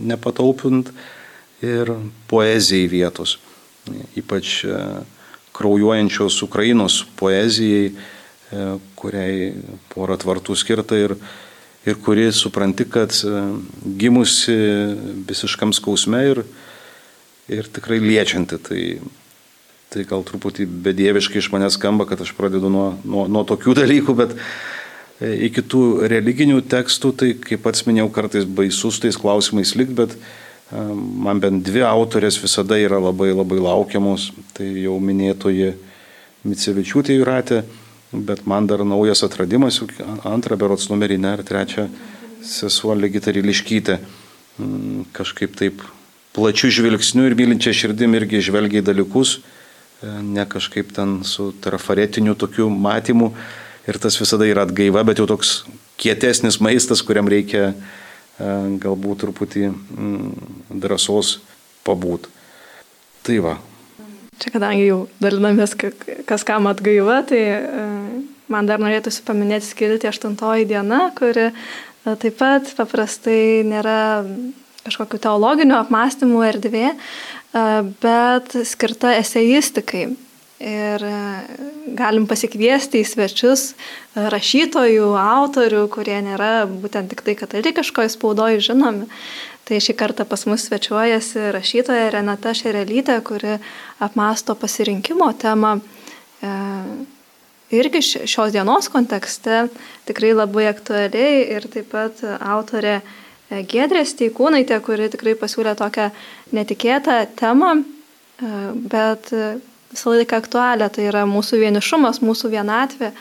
nepataupint, 0.00 0.88
ir 1.62 1.90
poezijai 2.30 2.88
vietos 2.90 3.36
ypač 4.18 4.62
e, 4.64 4.78
kraujuojančios 5.56 6.42
Ukrainos 6.46 7.02
poezijai, 7.18 7.90
e, 7.92 8.64
kuriai 8.98 9.52
porą 9.92 10.18
tvartų 10.20 10.56
skirta 10.58 10.98
ir, 10.98 11.16
ir 11.86 12.00
kuri 12.04 12.28
supranti, 12.34 12.86
kad 12.88 13.14
e, 13.24 13.44
gimusi 14.00 14.56
visiškam 15.28 15.74
skausme 15.76 16.24
ir, 16.32 16.42
ir 17.52 17.70
tikrai 17.72 18.00
liečianti. 18.04 18.60
Tai, 18.68 18.82
tai 19.92 20.08
gal 20.08 20.26
truputį 20.28 20.68
bedieviškai 20.88 21.40
iš 21.42 21.52
manęs 21.54 21.78
skamba, 21.80 22.08
kad 22.08 22.20
aš 22.24 22.34
pradedu 22.36 22.72
nuo, 22.72 22.90
nuo, 23.04 23.28
nuo 23.30 23.46
tokių 23.48 23.78
dalykų, 23.82 24.18
bet 24.18 24.36
iki 25.18 25.64
tų 25.66 25.84
religinių 26.10 26.60
tekstų, 26.70 27.14
tai 27.18 27.32
kaip 27.42 27.64
pats 27.64 27.86
minėjau, 27.88 28.10
kartais 28.14 28.44
baisus 28.46 29.00
tais 29.02 29.16
klausimais 29.18 29.72
likt, 29.74 29.96
bet 29.98 30.14
Man 30.70 31.40
bent 31.40 31.62
dvi 31.64 31.80
autorės 31.88 32.36
visada 32.42 32.76
yra 32.76 32.98
labai 33.00 33.30
labai 33.32 33.60
laukiamos. 33.64 34.30
Tai 34.52 34.66
jau 34.68 34.98
minėtoji 35.00 35.72
Micevičiūtė 36.48 37.16
Juratė, 37.16 37.62
bet 38.12 38.44
man 38.48 38.68
dar 38.68 38.84
naujas 38.86 39.24
atradimas, 39.26 39.80
antrą 40.28 40.58
berots 40.60 40.88
numerį, 40.92 41.16
ne, 41.20 41.32
ir 41.38 41.44
trečią 41.46 41.88
sesuo 42.44 42.94
Ligita 42.94 43.32
Riliškytė. 43.34 43.98
Kažkaip 45.16 45.56
taip 45.58 45.82
plačių 46.36 46.70
žvilgsnių 46.76 47.26
ir 47.28 47.36
mylinčia 47.38 47.72
širdim 47.74 48.14
irgi 48.18 48.42
žvelgia 48.44 48.82
į 48.82 48.86
dalykus, 48.90 49.38
e, 49.38 50.12
ne 50.22 50.44
kažkaip 50.46 50.92
ten 50.94 51.22
su 51.24 51.50
trafaretiniu 51.64 52.36
tokiu 52.38 52.68
matymu. 52.70 53.32
Ir 53.88 53.96
tas 53.96 54.18
visada 54.20 54.44
yra 54.44 54.66
atgaiva, 54.66 55.00
bet 55.06 55.18
jau 55.18 55.26
toks 55.26 55.62
kietesnis 55.96 56.60
maistas, 56.60 57.00
kuriam 57.02 57.28
reikia 57.30 57.72
galbūt 58.38 59.24
truputį 59.24 59.64
mm, 59.70 60.28
drąsos 60.70 61.38
pabūt. 61.86 62.28
Tai 63.26 63.38
va. 63.44 63.56
Čia 64.38 64.52
kadangi 64.54 64.86
jau 64.86 65.00
dalinamės, 65.18 65.74
kas 66.28 66.44
kam 66.46 66.68
atgaiva, 66.70 67.20
tai 67.26 67.40
man 68.48 68.68
dar 68.68 68.78
norėtųsi 68.82 69.24
paminėti 69.26 69.66
skilti 69.66 70.08
aštuntoji 70.08 70.68
diena, 70.70 71.08
kuri 71.18 71.50
taip 72.04 72.38
pat 72.38 72.70
paprastai 72.78 73.66
nėra 73.66 73.98
kažkokiu 74.86 75.20
teologiniu 75.26 75.76
apmąstymu 75.80 76.44
erdvė, 76.46 76.92
bet 78.00 78.56
skirta 78.68 79.16
eseistikai. 79.18 80.06
Ir 80.58 81.02
galim 81.94 82.24
pasikviesti 82.26 83.02
į 83.04 83.06
svečius 83.06 83.68
rašytojų, 84.18 85.12
autorių, 85.14 85.84
kurie 85.94 86.16
nėra 86.26 86.66
būtent 86.66 87.12
tik 87.12 87.22
tai 87.26 87.36
katalikiškoje 87.38 88.10
spaudoje 88.16 88.64
žinomi. 88.66 89.06
Tai 89.68 89.78
šį 89.84 89.94
kartą 90.00 90.26
pas 90.26 90.42
mus 90.48 90.64
svečiuojasi 90.66 91.52
rašytoja 91.54 92.08
Renata 92.10 92.54
Šerelytė, 92.56 93.20
kuri 93.22 93.58
apmąsto 94.02 94.56
pasirinkimo 94.58 95.28
temą. 95.38 95.76
E, 96.42 96.52
irgi 97.78 98.02
šios 98.02 98.50
dienos 98.56 98.90
kontekste 98.90 99.68
tikrai 100.08 100.32
labai 100.34 100.66
aktualiai 100.72 101.44
ir 101.54 101.68
taip 101.70 101.92
pat 101.92 102.24
autorė 102.40 102.98
E, 103.48 103.62
Gedrė 103.68 104.04
Steikūnaitė, 104.08 104.78
kuri 104.84 105.08
tikrai 105.12 105.34
pasiūlė 105.38 105.74
tokią 105.78 106.10
netikėtą 106.56 107.18
temą, 107.38 107.74
e, 107.80 108.52
bet 108.92 109.32
visą 109.92 110.14
laiką 110.14 110.38
aktualią, 110.42 110.88
tai 110.92 111.08
yra 111.10 111.24
mūsų 111.28 111.60
vienišumas, 111.62 112.22
mūsų 112.24 112.52
vienatvė. 112.56 113.12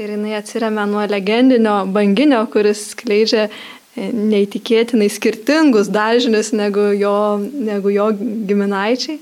Ir 0.00 0.14
jinai 0.14 0.38
atsiriamė 0.38 0.86
nuo 0.88 1.04
legendinio 1.10 1.82
banginio, 1.92 2.40
kuris 2.52 2.90
skleidžia 2.94 3.48
e, 3.50 4.08
neįtikėtinai 4.14 5.10
skirtingus 5.12 5.90
dažnius 5.92 6.54
negu 6.56 6.90
jo, 6.96 7.14
negu 7.38 7.92
jo 7.92 8.08
giminaičiai. 8.16 9.20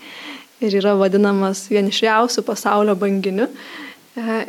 Ir 0.59 0.75
yra 0.81 0.95
vadinamas 0.99 1.67
vienišiausių 1.71 2.43
pasaulio 2.47 2.97
banginiu. 2.99 3.47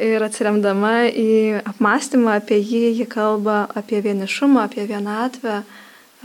Ir 0.01 0.24
atsiremdama 0.25 1.12
į 1.13 1.60
apmąstymą 1.62 2.39
apie 2.39 2.58
jį, 2.58 2.86
ji 2.98 3.05
kalba 3.10 3.67
apie 3.77 4.00
vienišumą, 4.01 4.63
apie 4.65 4.88
vienatvę, 4.89 5.60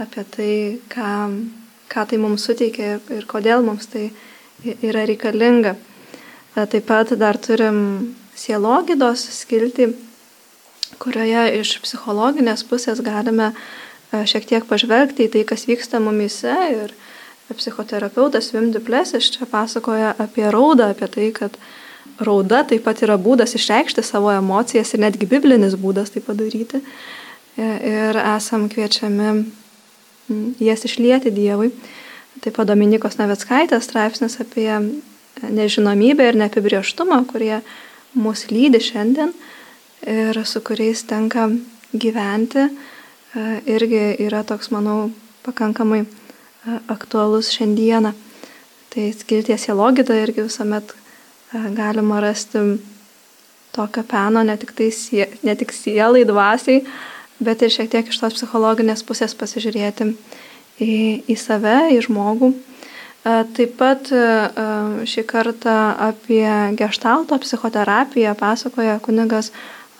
apie 0.00 0.24
tai, 0.32 0.54
ką, 0.88 1.10
ką 1.92 2.06
tai 2.08 2.20
mums 2.22 2.46
suteikia 2.48 2.94
ir 3.12 3.26
kodėl 3.28 3.66
mums 3.66 3.90
tai 3.92 4.06
yra 4.80 5.04
reikalinga. 5.04 5.74
E, 6.54 6.66
taip 6.70 6.86
pat 6.86 7.10
dar 7.18 7.38
turim 7.42 8.14
sielogydos 8.38 9.24
skilti, 9.34 9.88
kurioje 11.02 11.46
iš 11.58 11.78
psichologinės 11.82 12.62
pusės 12.68 13.02
galime 13.02 13.50
e, 13.50 14.22
šiek 14.30 14.46
tiek 14.46 14.68
pažvelgti 14.68 15.26
į 15.26 15.32
tai, 15.34 15.42
kas 15.48 15.66
vyksta 15.66 15.98
mumise. 16.02 16.54
Ir 16.74 16.94
psichoterapeutas 17.54 18.52
Vim 18.54 18.70
Duplesis 18.72 19.26
čia 19.34 19.46
pasakoja 19.50 20.14
apie 20.22 20.46
raudą, 20.50 20.92
apie 20.94 21.08
tai, 21.10 21.26
kad 21.34 21.58
rauda 22.22 22.62
taip 22.70 22.86
pat 22.86 23.02
yra 23.02 23.18
būdas 23.20 23.56
išreikšti 23.58 24.04
savo 24.06 24.30
emocijas 24.32 24.94
ir 24.94 25.02
netgi 25.02 25.28
biblinis 25.28 25.74
būdas 25.78 26.14
tai 26.14 26.22
padaryti. 26.22 26.80
E, 27.58 27.66
ir 27.90 28.20
esam 28.22 28.68
kviečiami 28.70 29.34
jas 30.62 30.86
išlieti 30.86 31.34
Dievui. 31.34 31.72
Taip 32.46 32.54
pat 32.56 32.70
Dominikos 32.70 33.18
Naveckaitės 33.18 33.90
straipsnis 33.90 34.38
apie 34.42 34.70
nežinomybę 35.50 36.28
ir 36.28 36.38
neapibrieštumą, 36.40 37.24
kurie 37.30 37.60
mus 38.14 38.46
lydi 38.50 38.80
šiandien 38.80 39.32
ir 40.06 40.40
su 40.46 40.60
kuriais 40.60 41.02
tenka 41.08 41.48
gyventi, 41.94 42.68
e, 42.68 43.44
irgi 43.66 44.02
yra 44.26 44.42
toks, 44.44 44.70
manau, 44.74 45.10
pakankamai 45.46 46.02
e, 46.04 46.08
aktualus 46.88 47.52
šiandieną. 47.54 48.12
Tai 48.94 49.06
skilties 49.16 49.68
į 49.68 49.76
logitą 49.78 50.16
irgi 50.18 50.44
visuomet 50.44 50.92
e, 50.94 51.62
galima 51.76 52.20
rasti 52.22 52.62
tokio 53.74 54.04
peno 54.06 54.42
ne 54.46 54.56
tik, 54.60 54.74
tai, 54.76 54.90
ne 55.42 55.56
tik 55.58 55.74
sielai, 55.74 56.22
dvasiai, 56.28 56.84
bet 57.42 57.62
ir 57.62 57.72
šiek 57.74 57.90
tiek 57.90 58.10
iš 58.10 58.20
tos 58.22 58.36
psichologinės 58.38 59.02
pusės 59.06 59.34
pasižiūrėti 59.34 60.12
į, 60.78 60.94
į 61.26 61.36
save, 61.38 61.78
į 61.96 62.04
žmogų. 62.06 62.52
Taip 63.24 63.76
pat 63.80 64.10
šį 65.08 65.22
kartą 65.24 65.74
apie 66.10 66.44
gestalto 66.76 67.38
psichoterapiją 67.40 68.34
pasakoja 68.36 68.98
kunigas 69.04 69.48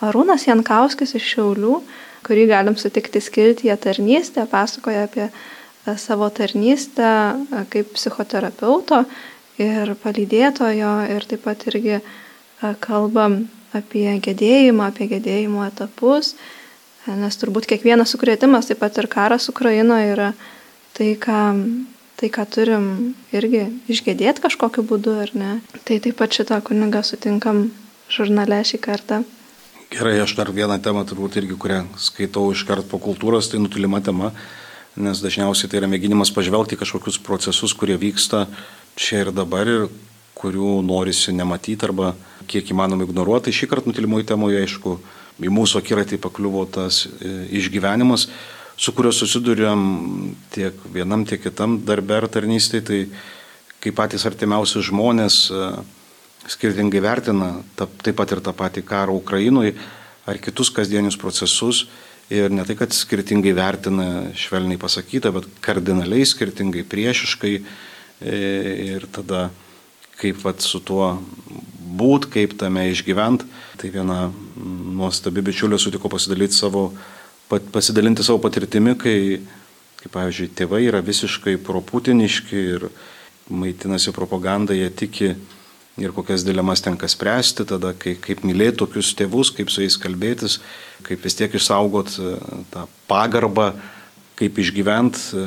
Arūnas 0.05 0.45
Jankauskis 0.45 1.15
iš 1.17 1.25
Šiaulių, 1.33 1.79
kurį 2.25 2.43
galim 2.51 2.75
sutikti 2.77 3.21
skiltyje 3.23 3.73
tarnystę, 3.81 4.45
pasakoja 4.51 5.07
apie 5.07 5.29
savo 5.97 6.29
tarnystę 6.29 7.09
kaip 7.73 7.95
psichoterapeuto 7.97 9.05
ir 9.57 9.95
palydėtojo 10.03 10.93
ir 11.15 11.25
taip 11.25 11.45
pat 11.47 11.65
irgi 11.71 12.03
kalbam 12.85 13.47
apie 13.73 14.19
gedėjimą, 14.21 14.91
apie 14.91 15.09
gedėjimo 15.15 15.65
etapus 15.65 16.35
Nes 17.05 17.37
turbūt 17.37 17.67
kiekvienas 17.69 18.15
sukrėtimas, 18.15 18.65
taip 18.65 18.79
pat 18.81 18.95
ir 18.97 19.05
karas 19.11 19.45
Ukrainoje 19.51 20.07
yra 20.15 20.31
tai, 20.97 21.11
ką, 21.21 21.41
tai, 22.19 22.29
ką 22.31 22.45
turim 22.49 22.85
irgi 23.35 23.65
išgėdėti 23.91 24.43
kažkokiu 24.45 24.85
būdu, 24.87 25.15
ar 25.25 25.33
ne. 25.35 25.51
Tai 25.87 25.99
taip 26.03 26.19
pat 26.19 26.35
šitą 26.35 26.61
kunigą 26.65 27.03
sutinkam 27.05 27.69
žurnale 28.11 28.61
šį 28.65 28.79
kartą. 28.83 29.23
Gerai, 29.93 30.17
aš 30.23 30.35
dar 30.37 30.49
vieną 30.51 30.79
temą 30.83 31.05
turbūt 31.07 31.37
irgi, 31.39 31.57
kurią 31.59 31.83
skaitau 32.01 32.49
iškart 32.55 32.87
po 32.89 32.99
kultūros, 32.99 33.51
tai 33.51 33.61
nutolima 33.61 34.01
tema, 34.03 34.31
nes 34.97 35.21
dažniausiai 35.21 35.69
tai 35.69 35.81
yra 35.81 35.91
mėginimas 35.91 36.33
pažvelgti 36.35 36.79
kažkokius 36.79 37.19
procesus, 37.23 37.75
kurie 37.77 37.97
vyksta 37.99 38.45
čia 38.95 39.25
ir 39.25 39.31
dabar 39.35 39.69
ir 39.69 39.87
kurių 40.35 40.79
norisi 40.83 41.33
nematyti 41.35 41.87
arba 41.87 42.13
kiek 42.49 42.71
įmanoma 42.71 43.05
ignoruoti. 43.07 43.49
Tai 43.49 43.59
šį 43.59 43.69
kartą 43.71 43.91
nutilimoje 43.91 44.27
temoje, 44.31 44.63
aišku, 44.65 44.97
į 45.43 45.51
mūsų 45.51 45.81
akiratį 45.81 46.19
pakliuvo 46.23 46.63
tas 46.71 47.05
e, 47.05 47.31
išgyvenimas, 47.59 48.29
su 48.77 48.93
kuriuo 48.95 49.13
susidurėm 49.15 49.81
tiek 50.53 50.79
vienam, 50.93 51.25
tiek 51.27 51.41
kitam 51.43 51.79
darbę 51.87 52.19
ar 52.19 52.29
tarnystėje, 52.31 52.85
tai 52.85 52.99
kaip 53.83 53.95
patys 53.97 54.25
artimiausi 54.27 54.83
žmonės 54.83 55.37
e, 55.53 55.67
skirtingai 56.51 57.01
vertina 57.03 57.51
taip 57.77 58.15
pat 58.17 58.33
ir 58.33 58.41
tą 58.45 58.53
patį 58.57 58.85
karą 58.85 59.15
Ukrainoje 59.17 59.75
ar 60.25 60.41
kitus 60.41 60.71
kasdienius 60.73 61.19
procesus. 61.21 61.85
Ir 62.33 62.49
ne 62.49 62.63
tai, 62.65 62.73
kad 62.73 62.89
skirtingai 62.89 63.51
vertina, 63.53 64.31
švelniai 64.33 64.81
pasakyta, 64.81 65.29
bet 65.29 65.45
kardinaliai 65.61 66.25
skirtingai, 66.25 66.81
priešiškai. 66.89 67.59
E, 68.25 68.39
ir 68.95 69.05
tada 69.13 69.51
kaip 70.17 70.39
vat, 70.41 70.63
su 70.63 70.79
tuo 70.81 71.11
būt, 71.99 72.29
kaip 72.33 72.55
tame 72.59 72.87
išgyvent. 72.91 73.45
Tai 73.77 73.91
viena 73.93 74.23
nuostabi 74.55 75.43
bičiulė 75.45 75.77
sutiko 75.81 76.09
pasidalyti 76.11 76.57
savo, 76.57 76.87
pasidalinti 77.49 78.23
savo 78.25 78.39
patirtimi, 78.43 78.95
kai, 78.99 79.17
kaip 80.01 80.13
pavyzdžiui, 80.15 80.53
tėvai 80.57 80.85
yra 80.87 81.01
visiškai 81.05 81.57
proputiniški 81.65 82.63
ir 82.77 82.87
maitinasi 83.49 84.13
propagandą, 84.15 84.73
jie 84.77 84.89
tiki 84.89 85.35
ir 86.01 86.11
kokias 86.11 86.43
dilemas 86.43 86.81
tenka 86.83 87.07
spręsti, 87.07 87.65
tada 87.69 87.93
kai, 87.97 88.15
kaip 88.19 88.43
mylėti 88.47 88.81
tokius 88.81 89.13
tėvus, 89.15 89.53
kaip 89.55 89.71
su 89.71 89.85
jais 89.85 89.95
kalbėtis, 90.01 90.59
kaip 91.05 91.23
vis 91.23 91.37
tiek 91.39 91.53
išsaugot 91.55 92.17
e, 92.19 92.33
tą 92.73 92.83
pagarbą, 93.07 93.71
kaip 94.39 94.59
išgyvent, 94.59 95.21
e, 95.37 95.45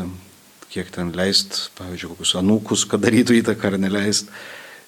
kiek 0.72 0.88
ten 0.94 1.12
leist, 1.16 1.66
pavyzdžiui, 1.76 2.14
kokius 2.14 2.36
anūkus, 2.40 2.86
kad 2.88 3.04
darytų 3.04 3.42
įtaką 3.42 3.72
ar 3.72 3.78
neleist. 3.82 4.32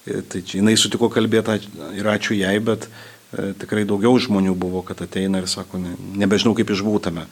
E, 0.07 0.23
tai 0.25 0.41
jinai 0.41 0.73
sutiko 0.79 1.11
kalbėti 1.13 1.59
ir 1.99 2.09
ačiū 2.09 2.39
jai, 2.39 2.57
bet 2.65 2.89
tikrai 3.31 3.85
daugiau 3.87 4.17
žmonių 4.19 4.55
buvo, 4.59 4.81
kad 4.85 5.01
ateina 5.03 5.41
ir 5.41 5.47
sako, 5.51 5.79
ne, 5.81 5.95
nebežinau 6.19 6.55
kaip 6.57 6.73
išbūtame. 6.73 7.25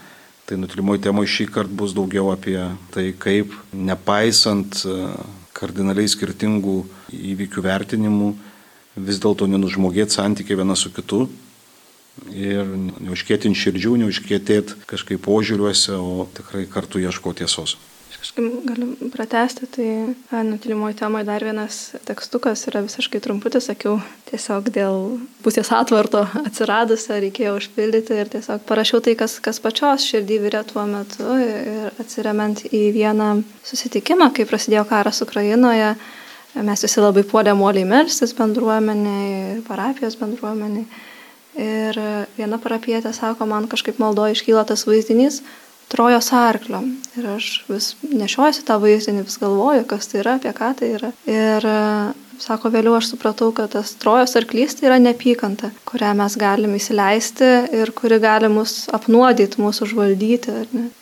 Tai 0.49 0.57
nutilimoji 0.57 1.03
temoje 1.05 1.29
šį 1.29 1.49
kartą 1.53 1.75
bus 1.81 1.93
daugiau 1.97 2.31
apie 2.33 2.57
tai, 2.93 3.11
kaip 3.13 3.53
nepaisant 3.75 4.81
e, 4.87 4.95
kardinaliai 5.57 6.09
skirtingų 6.09 6.79
įvykių 7.33 7.65
vertinimų, 7.67 8.31
vis 8.99 9.21
dėlto 9.21 9.45
nenužmogėti 9.51 10.17
santykiai 10.17 10.57
viena 10.59 10.75
su 10.79 10.91
kitu 10.95 11.27
ir 12.33 12.65
neužkėtinti 13.05 13.59
širdžių, 13.59 13.93
neužkėtėti 14.01 14.81
kažkaip 14.89 15.21
požiūriuose, 15.23 15.95
o 15.95 16.25
tikrai 16.35 16.65
kartu 16.71 16.99
ieškoti 17.03 17.45
tiesos 17.45 17.77
kažkaip 18.19 18.65
galiu 18.67 19.09
pratesti, 19.13 19.67
tai 19.71 20.43
nutilimoji 20.43 20.97
temoje 20.99 21.25
dar 21.27 21.43
vienas 21.43 21.77
tekstukas 22.07 22.65
yra 22.67 22.81
visiškai 22.83 23.21
trumputis, 23.23 23.69
sakiau, 23.69 23.97
tiesiog 24.29 24.69
dėl 24.75 25.19
pusės 25.43 25.71
atvarto 25.75 26.25
atsiradusio 26.43 27.19
reikėjo 27.23 27.55
užpildyti 27.59 28.17
ir 28.19 28.31
tiesiog 28.33 28.65
parašiau 28.69 29.01
tai, 29.05 29.15
kas, 29.19 29.37
kas 29.43 29.61
pačios 29.63 30.07
širdį 30.09 30.39
vyrė 30.45 30.63
tuo 30.67 30.85
metu 30.89 31.37
ir 31.43 31.93
atsiriamant 32.01 32.65
į 32.69 32.83
vieną 32.95 33.29
susitikimą, 33.67 34.31
kai 34.35 34.47
prasidėjo 34.49 34.85
karas 34.89 35.23
Ukrainoje. 35.25 35.93
Mes 36.59 36.81
visi 36.81 36.99
labai 36.99 37.23
puolėm 37.29 37.61
uoliai 37.61 37.87
melstis 37.87 38.33
bendruomeniai, 38.35 39.61
parapijos 39.67 40.17
bendruomeniai. 40.19 40.87
Ir 41.59 41.97
viena 42.37 42.59
parapietė 42.61 43.11
sako, 43.13 43.45
man 43.49 43.67
kažkaip 43.69 43.97
maldo 44.01 44.25
iškyla 44.31 44.63
tas 44.69 44.85
vaizdinys, 44.87 45.41
trojos 45.89 46.31
arklio. 46.35 46.83
Ir 47.17 47.27
aš 47.35 47.51
vis 47.69 47.91
nešiojuosi 48.05 48.65
tą 48.67 48.79
vaizdinį, 48.81 49.25
vis 49.27 49.39
galvoju, 49.41 49.85
kas 49.89 50.11
tai 50.11 50.23
yra, 50.23 50.37
apie 50.39 50.53
ką 50.55 50.73
tai 50.79 50.93
yra. 50.99 51.13
Ir 51.29 51.69
sako, 52.39 52.71
vėliau 52.73 52.95
aš 52.97 53.11
supratau, 53.13 53.49
kad 53.55 53.71
tas 53.73 53.91
trojos 53.99 54.35
arklys 54.39 54.75
tai 54.77 54.89
yra 54.89 54.99
neapykanta, 55.01 55.71
kurią 55.89 56.11
mes 56.19 56.35
galim 56.39 56.75
įsileisti 56.77 57.49
ir 57.75 57.91
kuri 57.97 58.19
gali 58.23 58.49
mus 58.51 58.85
apnuodyti, 58.95 59.59
mūsų 59.61 59.87
užvaldyti. 59.87 60.55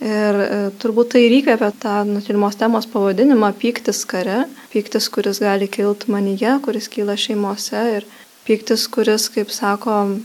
Ir 0.03 0.41
e, 0.43 0.47
turbūt 0.81 1.13
tai 1.15 1.25
reikia 1.31 1.57
apie 1.57 1.71
tą 1.83 1.99
nutilimos 2.09 2.57
temos 2.59 2.89
pavadinimą- 2.89 3.51
pyktis 3.61 4.03
kare, 4.09 4.45
pyktis, 4.73 5.09
kuris 5.13 5.41
gali 5.43 5.67
kilti 5.67 6.11
manyje, 6.13 6.57
kuris 6.65 6.89
kyla 6.89 7.17
šeimose 7.17 7.83
ir 7.97 8.09
pyktis, 8.47 8.87
kuris, 8.89 9.29
kaip 9.29 9.51
sako, 9.51 10.19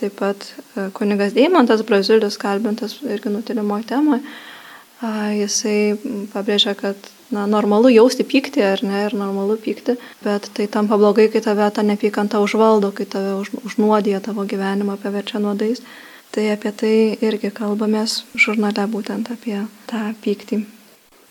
taip 0.00 0.18
pat 0.20 0.48
e, 0.76 0.88
kunigas 0.96 1.34
Deimantas 1.36 1.84
Brazilis, 1.86 2.38
kalbintas 2.40 2.98
irgi 3.04 3.32
nutilimo 3.32 3.78
temoje, 3.86 4.22
jisai 5.36 5.96
pabrėžia, 6.32 6.72
kad 6.78 6.96
na, 7.30 7.44
normalu 7.50 7.90
jausti 7.92 8.24
pyktį 8.24 8.62
ar 8.64 8.82
ne, 8.86 9.02
ir 9.08 9.16
normalu 9.18 9.58
pykti, 9.60 9.96
bet 10.24 10.48
tai 10.56 10.66
tampa 10.72 10.96
blogai, 10.96 11.28
kai 11.32 11.42
tave 11.44 11.68
ta 11.70 11.84
nepykanta 11.84 12.40
užvaldo, 12.40 12.92
kai 12.96 13.04
tave 13.04 13.34
už, 13.42 13.52
užnuodija 13.66 14.22
tavo 14.24 14.46
gyvenimą, 14.48 14.96
paverčia 15.02 15.42
nuodais. 15.42 15.82
Tai 16.34 16.48
apie 16.52 16.72
tai 16.74 16.94
irgi 17.24 17.52
kalbamės 17.54 18.24
žurnale 18.36 18.84
būtent 18.90 19.30
apie 19.32 19.60
tą 19.88 20.10
pyktį. 20.24 20.64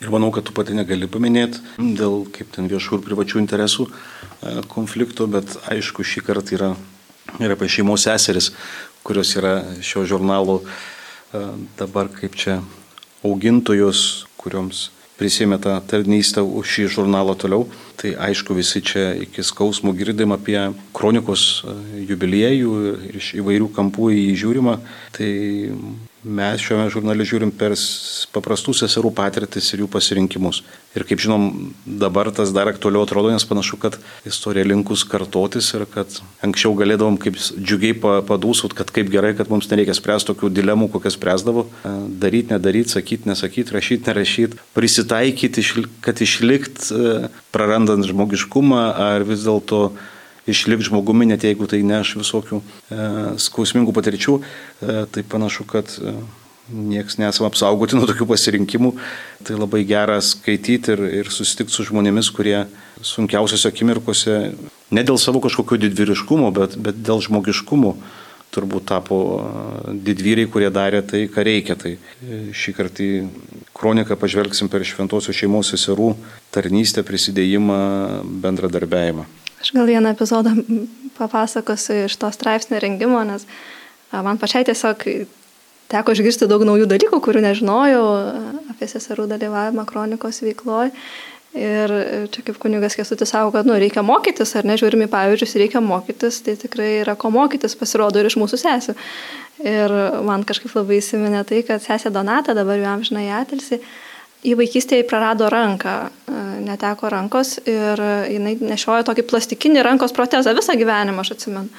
Ir 0.02 0.12
manau, 0.12 0.32
kad 0.34 0.48
tu 0.48 0.54
pati 0.56 0.76
negali 0.76 1.08
paminėti 1.08 1.62
dėl 1.78 2.26
kaip 2.34 2.50
ten 2.56 2.68
viešų 2.72 2.98
ir 2.98 3.04
privačių 3.06 3.42
interesų 3.44 3.86
e, 3.88 3.94
konflikto, 4.72 5.28
bet 5.32 5.56
aišku, 5.72 6.04
šį 6.04 6.24
kartą 6.26 6.58
yra 6.58 6.70
ir 7.40 7.56
apie 7.56 7.70
šeimos 7.72 8.06
seseris, 8.08 8.52
kurios 9.06 9.36
yra 9.38 9.58
šio 9.86 10.06
žurnalo 10.10 10.62
e, 10.62 11.42
dabar 11.80 12.10
kaip 12.14 12.38
čia 12.40 12.60
augintojos, 13.26 14.26
kurioms 14.40 14.90
prisėmė 15.20 15.60
tą 15.64 15.78
tarnystę 15.88 16.44
už 16.44 16.76
šį 16.76 16.88
žurnalą 16.98 17.36
toliau. 17.40 17.68
Tai 17.96 18.12
aišku, 18.28 18.56
visi 18.58 18.82
čia 18.86 19.14
iki 19.26 19.44
skausmų 19.46 19.94
girdim 19.98 20.36
apie 20.36 20.58
kronikos 20.96 21.64
e, 21.64 21.76
jubiliejų 22.10 22.74
ir 23.10 23.22
iš 23.22 23.36
įvairių 23.40 23.70
kampų 23.76 24.12
į 24.16 24.20
jį 24.20 24.36
žiūrima. 24.44 24.76
Tai 25.16 25.30
mes 26.26 26.62
šiame 26.62 26.88
žurnale 26.90 27.26
žiūrim 27.28 27.52
per 27.54 27.76
paprastų 28.34 28.74
seserų 28.80 29.12
patirtis 29.16 29.68
ir 29.74 29.84
jų 29.84 29.90
pasirinkimus. 29.94 30.64
Ir 30.98 31.06
kaip 31.08 31.22
žinom, 31.22 31.72
dabar 31.86 32.32
tas 32.34 32.52
dar 32.56 32.70
aktualiau 32.72 33.06
atrodo, 33.06 33.30
nes 33.34 33.46
panašu, 33.46 33.78
kad 33.82 33.98
istorija 34.28 34.66
linkus 34.66 35.06
kartotis 35.08 35.70
ir 35.78 35.86
kad 35.92 36.20
anksčiau 36.46 36.74
galėdavom 36.80 37.20
kaip 37.22 37.38
džiugiai 37.38 37.98
padūsut, 38.02 38.74
kad 38.78 38.92
kaip 38.96 39.12
gerai, 39.14 39.36
kad 39.38 39.52
mums 39.54 39.70
nereikia 39.72 39.96
spręsti 39.98 40.32
tokių 40.32 40.50
dilemų, 40.56 40.90
kokias 40.96 41.20
spręsdavo. 41.20 41.68
E, 41.86 41.96
daryti, 42.26 42.56
nedaryti, 42.56 42.96
sakyti, 42.98 43.30
nesakyti, 43.30 43.76
rašyti, 43.76 44.10
nerašyti, 44.10 44.62
prisitaikyti, 44.78 45.66
kad 46.06 46.26
išlikt, 46.26 46.90
e, 46.90 47.30
prarandant 47.56 48.04
žmogiškumą 48.04 48.84
ar 49.00 49.24
vis 49.28 49.46
dėlto 49.48 49.94
išlikti 50.46 50.90
žmogumi, 50.90 51.28
net 51.32 51.46
jeigu 51.48 51.68
tai 51.70 51.82
neš 51.88 52.18
visokių 52.22 52.60
e, 52.62 53.06
skausmingų 53.42 53.94
patirčių, 53.96 54.36
e, 54.40 54.98
tai 55.12 55.24
panašu, 55.26 55.66
kad 55.70 55.90
e, 55.98 56.14
nieks 56.70 57.18
nesam 57.22 57.48
apsaugoti 57.50 57.96
nuo 57.98 58.10
tokių 58.10 58.28
pasirinkimų. 58.30 58.94
Tai 59.48 59.58
labai 59.58 59.86
gera 59.88 60.20
skaityti 60.22 60.94
ir, 60.94 61.06
ir 61.24 61.32
susitikti 61.34 61.74
su 61.74 61.88
žmonėmis, 61.90 62.30
kurie 62.36 62.66
sunkiausiose 63.06 63.72
akimirkose, 63.72 64.38
ne 64.94 65.06
dėl 65.08 65.18
savo 65.22 65.42
kažkokio 65.44 65.80
didvyriškumo, 65.82 66.52
bet, 66.56 66.78
bet 66.82 67.02
dėl 67.06 67.24
žmogiškumo 67.26 67.96
turbūt 68.56 68.88
tapo 68.90 69.20
didvyriai, 69.92 70.50
kurie 70.52 70.72
darė 70.74 71.04
tai, 71.06 71.26
ką 71.32 71.46
reikia. 71.46 71.76
Tai 71.80 71.94
e, 71.96 72.42
šį 72.56 72.76
kartą 72.78 73.06
į 73.06 73.22
kroniką 73.76 74.18
pažvelgsim 74.20 74.72
per 74.72 74.86
šventosios 74.88 75.36
šeimos 75.36 75.74
seserų 75.74 76.14
tarnystę, 76.56 77.04
prisidėjimą, 77.08 77.80
bendradarbiavimą. 78.44 79.28
Aš 79.62 79.74
gal 79.76 79.90
vieną 79.90 80.12
epizodą 80.14 80.54
papasakosiu 81.18 82.06
iš 82.06 82.18
to 82.22 82.30
straipsnio 82.32 82.80
rengimo, 82.82 83.24
nes 83.28 83.48
man 84.12 84.40
pačiai 84.42 84.68
tiesiog 84.68 85.06
teko 85.92 86.16
išgirsti 86.16 86.50
daug 86.50 86.66
naujų 86.68 86.90
dalykų, 86.92 87.22
kurių 87.24 87.46
nežinojau 87.46 88.04
apie 88.74 88.90
seserų 88.92 89.30
dalyvavimą 89.32 89.88
kronikos 89.90 90.44
veikloje. 90.46 90.92
Ir 91.56 91.92
čia 92.36 92.42
kaip 92.44 92.58
kunigas 92.60 92.98
Kesutis 93.00 93.32
sako, 93.32 93.54
kad 93.56 93.68
nu, 93.68 93.78
reikia 93.80 94.02
mokytis, 94.04 94.52
ar 94.60 94.68
nežiūrimi 94.68 95.08
pavyzdžius, 95.12 95.54
reikia 95.62 95.80
mokytis, 95.80 96.42
tai 96.44 96.58
tikrai 96.60 96.90
yra 97.00 97.16
ko 97.16 97.32
mokytis, 97.32 97.78
pasirodo 97.80 98.20
ir 98.20 98.28
iš 98.28 98.36
mūsų 98.42 98.60
sesių. 98.60 98.96
Ir 99.64 99.94
man 100.28 100.44
kažkaip 100.44 100.74
labai 100.76 101.00
įsiminė 101.00 101.46
tai, 101.48 101.62
kad 101.64 101.84
sesė 101.84 102.12
Donata, 102.12 102.52
dabar 102.58 102.82
jau 102.82 102.90
amžinai 102.98 103.30
atilsi, 103.38 103.80
į 104.46 104.58
vaikystėje 104.60 105.08
prarado 105.08 105.48
ranką, 105.50 105.96
e, 106.06 106.42
neteko 106.68 107.10
rankos 107.10 107.56
ir 107.64 108.04
jinai 108.36 108.58
nešiojo 108.60 109.08
tokį 109.08 109.26
plastikinį 109.32 109.86
rankos 109.88 110.14
protezą 110.14 110.54
visą 110.60 110.76
gyvenimą, 110.76 111.24
aš 111.24 111.38
atsimenu. 111.38 111.72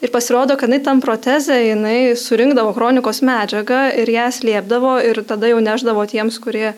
Ir 0.00 0.08
pasirodo, 0.08 0.56
kad 0.56 0.70
jinai 0.70 0.80
tam 0.84 1.00
protezę 1.04 1.58
jinai 1.60 2.16
surinkdavo 2.16 2.72
kronikos 2.72 3.20
medžiagą 3.26 3.80
ir 4.00 4.08
ją 4.08 4.28
slėpdavo 4.32 4.94
ir 5.04 5.20
tada 5.28 5.50
jau 5.50 5.58
neždavo 5.60 6.06
tiems, 6.08 6.38
kurie, 6.40 6.70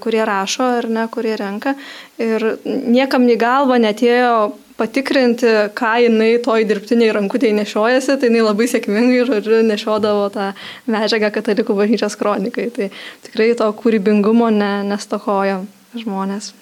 kurie 0.00 0.22
rašo 0.24 0.68
ar 0.78 0.88
ne, 0.88 1.04
kurie 1.12 1.34
renka. 1.36 1.74
Ir 2.16 2.54
niekam 2.64 3.28
į 3.28 3.36
galvą 3.42 3.76
netėjo 3.84 4.36
patikrinti, 4.76 5.50
ką 5.76 5.92
jinai 6.04 6.30
toj 6.44 6.64
dirbtiniai 6.68 7.12
rankutėje 7.16 7.56
nešiojasi, 7.56 8.16
tai 8.20 8.30
jinai 8.30 8.44
labai 8.44 8.68
sėkmingai, 8.72 9.24
žodžiu, 9.28 9.60
nešiodavo 9.68 10.28
tą 10.32 10.50
medžiagą 10.92 11.32
katalikų 11.36 11.76
bažnyčios 11.76 12.16
kronikai. 12.20 12.68
Tai 12.72 12.88
tikrai 13.26 13.50
to 13.56 13.68
kūrybingumo 13.80 14.48
ne, 14.52 14.72
nestokoja 14.88 15.62
žmonės. 15.96 16.54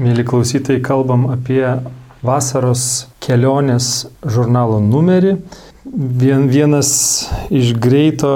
Mėly 0.00 0.24
klausytojai, 0.26 0.82
kalbam 0.84 1.28
apie 1.32 1.62
vasaros 2.24 3.06
kelionės 3.24 4.06
žurnalo 4.24 4.80
numerį. 4.82 5.36
Vien, 5.84 6.48
vienas 6.48 6.90
iš 7.52 7.74
greito 7.76 8.32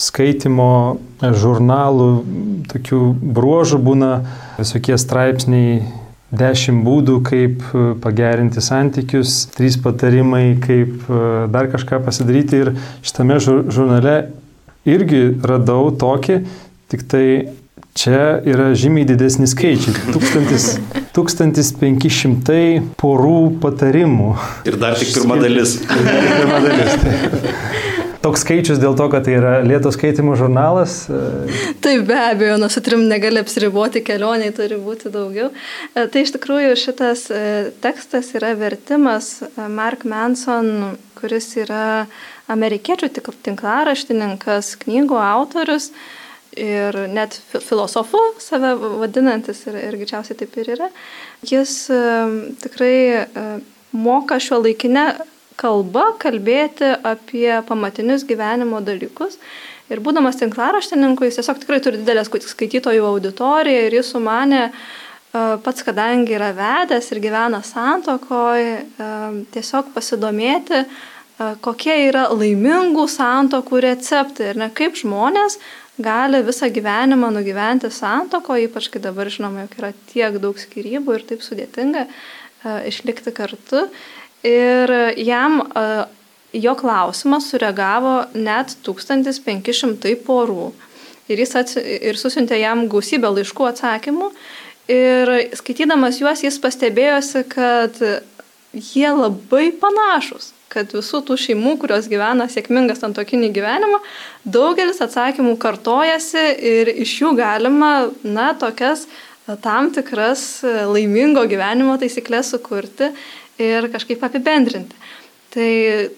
skaitimo 0.00 0.96
žurnalų 1.20 2.08
tokių 2.72 3.00
bruožų 3.36 3.80
būna 3.84 4.10
visokie 4.58 4.96
straipsniai 5.00 5.84
Dešimt 6.36 6.82
būdų, 6.82 7.20
kaip 7.22 7.60
e, 7.70 7.82
pagerinti 8.02 8.58
santykius, 8.64 9.44
trys 9.54 9.76
patarimai, 9.78 10.56
kaip 10.58 11.06
e, 11.06 11.20
dar 11.54 11.68
kažką 11.70 12.00
pasidaryti. 12.02 12.64
Ir 12.64 12.70
šitame 13.06 13.38
žurnale 13.38 14.16
irgi 14.90 15.20
radau 15.46 15.92
tokį, 15.94 16.40
tik 16.90 17.06
tai 17.06 17.26
čia 17.96 18.40
yra 18.44 18.74
žymiai 18.76 19.06
didesni 19.08 19.46
skaičiai. 19.50 19.94
1500 21.16 22.60
porų 23.00 23.40
patarimų. 23.62 24.30
Ir 24.68 24.76
dar 24.80 24.94
tik 25.00 25.14
pirma 25.16 25.36
dalis. 25.40 25.70
pirma 26.40 26.58
dalis. 26.64 26.92
Tai 27.02 27.14
toks 28.26 28.42
skaičius 28.42 28.80
dėl 28.82 28.96
to, 28.98 29.06
kad 29.12 29.26
tai 29.26 29.36
yra 29.38 29.52
lėto 29.66 29.92
skaitimo 29.94 30.34
žurnalas? 30.38 30.98
Taip, 31.84 32.04
be 32.08 32.16
abejo, 32.18 32.56
nuo 32.60 32.68
su 32.72 32.82
trim 32.84 33.06
negali 33.10 33.38
apsiriboti 33.42 34.02
kelioniai, 34.06 34.54
turi 34.56 34.78
būti 34.82 35.12
daugiau. 35.14 35.52
E, 35.94 36.06
tai 36.10 36.24
iš 36.24 36.34
tikrųjų 36.34 36.74
šitas 36.80 37.26
e, 37.30 37.42
tekstas 37.84 38.32
yra 38.38 38.54
vertimas 38.58 39.38
e, 39.46 39.48
Mark 39.70 40.06
Manson, 40.08 40.96
kuris 41.18 41.52
yra 41.62 42.06
amerikiečių 42.52 43.10
tinklaraštininkas, 43.46 44.74
knygų 44.82 45.18
autorius 45.22 45.92
ir 46.56 46.98
net 47.12 47.36
filosofu 47.52 48.20
save 48.42 48.74
vadinantis 49.02 49.62
ir, 49.68 49.78
ir 49.78 49.96
greičiausiai 50.00 50.38
taip 50.40 50.56
ir 50.60 50.74
yra. 50.76 50.90
Jis 51.46 51.78
tikrai 52.64 53.26
moka 53.96 54.40
šio 54.42 54.60
laikinę 54.64 55.06
kalba 55.60 56.10
kalbėti 56.20 56.90
apie 57.06 57.48
pamatinius 57.68 58.26
gyvenimo 58.28 58.82
dalykus. 58.84 59.38
Ir 59.86 60.02
būdamas 60.02 60.38
tinklaraštininku, 60.40 61.28
jis 61.28 61.38
tiesiog 61.38 61.60
tikrai 61.62 61.78
turi 61.82 62.00
didelę 62.00 62.24
skaitytojų 62.26 63.04
auditoriją 63.06 63.84
ir 63.86 63.94
jis 64.00 64.10
sumanė, 64.12 64.64
pats 65.62 65.84
kadangi 65.86 66.34
yra 66.34 66.50
vedęs 66.56 67.12
ir 67.12 67.20
gyvena 67.22 67.60
santokoje, 67.64 68.80
tiesiog 69.54 69.92
pasidomėti, 69.94 70.82
kokie 71.62 71.96
yra 72.08 72.26
laimingų 72.32 73.06
santokų 73.12 73.82
receptai 73.84 74.52
ir 74.52 74.60
ne 74.62 74.70
kaip 74.74 74.96
žmonės 74.98 75.60
gali 75.98 76.42
visą 76.44 76.68
gyvenimą 76.70 77.30
nugyventi 77.32 77.90
santoko, 77.92 78.56
ypač 78.60 78.90
kai 78.92 79.00
dabar 79.00 79.30
žinoma, 79.32 79.64
jog 79.64 79.78
yra 79.80 79.92
tiek 80.12 80.38
daug 80.42 80.58
skirybų 80.60 81.16
ir 81.16 81.24
taip 81.30 81.44
sudėtinga 81.44 82.06
išlikti 82.88 83.32
kartu. 83.36 83.86
Ir 84.46 84.92
jam 85.18 85.62
jo 86.52 86.74
klausimą 86.78 87.40
sureagavo 87.42 88.16
net 88.34 88.76
1500 88.86 90.16
porų. 90.26 90.72
Ir 91.26 91.42
jis 91.42 91.56
ats, 91.58 91.78
ir 91.80 92.18
susintė 92.20 92.60
jam 92.60 92.86
gausybę 92.90 93.32
laiškų 93.32 93.70
atsakymų. 93.72 94.30
Ir 94.92 95.32
skaitydamas 95.58 96.20
juos 96.20 96.44
jis 96.46 96.60
pastebėjosi, 96.62 97.42
kad 97.50 97.98
jie 98.76 99.08
labai 99.10 99.72
panašus 99.80 100.52
kad 100.72 100.90
visų 100.94 101.22
tų 101.26 101.36
šeimų, 101.40 101.76
kurios 101.82 102.08
gyvena 102.10 102.48
sėkmingą 102.50 102.96
santokinį 102.98 103.52
gyvenimą, 103.54 104.00
daugelis 104.44 105.00
atsakymų 105.04 105.54
kartojasi 105.62 106.44
ir 106.72 106.90
iš 107.06 107.20
jų 107.22 107.32
galima, 107.38 107.92
na, 108.26 108.50
tokias 108.58 109.06
tam 109.62 109.92
tikras 109.94 110.64
laimingo 110.90 111.44
gyvenimo 111.46 111.94
taisyklės 112.00 112.50
sukurti 112.54 113.12
ir 113.62 113.86
kažkaip 113.92 114.24
apibendrinti. 114.26 114.98
Tai 115.56 115.70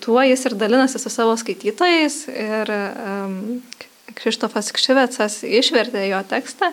tuo 0.02 0.22
jis 0.24 0.46
ir 0.48 0.56
dalinasi 0.58 0.98
su 0.98 1.12
savo 1.12 1.36
skaitytojais 1.38 2.16
ir 2.32 2.72
um, 2.72 3.60
Krištofas 4.18 4.72
Kšivecas 4.74 5.42
išvertė 5.46 6.08
jo 6.08 6.18
tekstą 6.26 6.72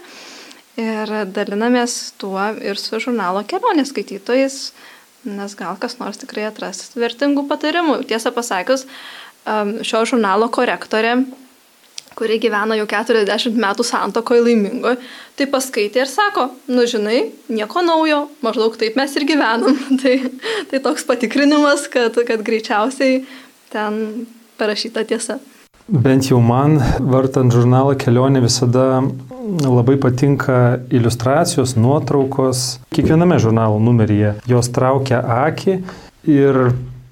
ir 0.80 1.12
dalinamės 1.36 2.16
tuo 2.20 2.42
ir 2.64 2.80
su 2.82 3.00
žurnalo 3.04 3.44
kelionės 3.48 3.92
skaitytojais, 3.94 4.58
nes 5.26 5.56
gal 5.58 5.78
kas 5.82 5.98
nors 6.02 6.20
tikrai 6.22 6.48
atras 6.50 6.92
vertingų 6.96 7.48
patarimų. 7.50 8.02
Tiesą 8.10 8.32
pasakius, 8.36 8.86
šio 9.46 10.06
žurnalo 10.10 10.50
korektorė 10.54 11.18
kuri 12.16 12.38
gyvena 12.40 12.78
jau 12.80 12.86
40 12.88 13.58
metų 13.60 13.84
santokoje 13.86 14.44
laimingoje, 14.46 15.00
tai 15.36 15.48
paskaitė 15.52 16.06
ir 16.06 16.12
sako, 16.12 16.48
nu 16.72 16.86
žinai, 16.88 17.18
nieko 17.52 17.84
naujo, 17.84 18.22
maždaug 18.46 18.78
taip 18.80 18.96
mes 19.00 19.16
ir 19.20 19.28
gyvenam. 19.28 19.76
tai, 20.02 20.16
tai 20.72 20.82
toks 20.84 21.04
patikrinimas, 21.10 21.90
kad, 21.92 22.16
kad 22.28 22.46
greičiausiai 22.48 23.26
ten 23.74 24.00
parašyta 24.60 25.04
tiesa. 25.08 25.42
Bent 25.86 26.26
jau 26.26 26.40
man, 26.42 26.80
vartant 26.98 27.54
žurnalą 27.54 27.94
kelionė, 28.02 28.42
visada 28.42 29.04
labai 29.62 30.00
patinka 30.02 30.80
iliustracijos, 30.90 31.76
nuotraukos. 31.78 32.80
Kiekviename 32.90 33.38
žurnalo 33.38 33.78
numeryje 33.78 34.34
jos 34.50 34.72
traukia 34.74 35.22
akį 35.46 35.76
ir 36.26 36.60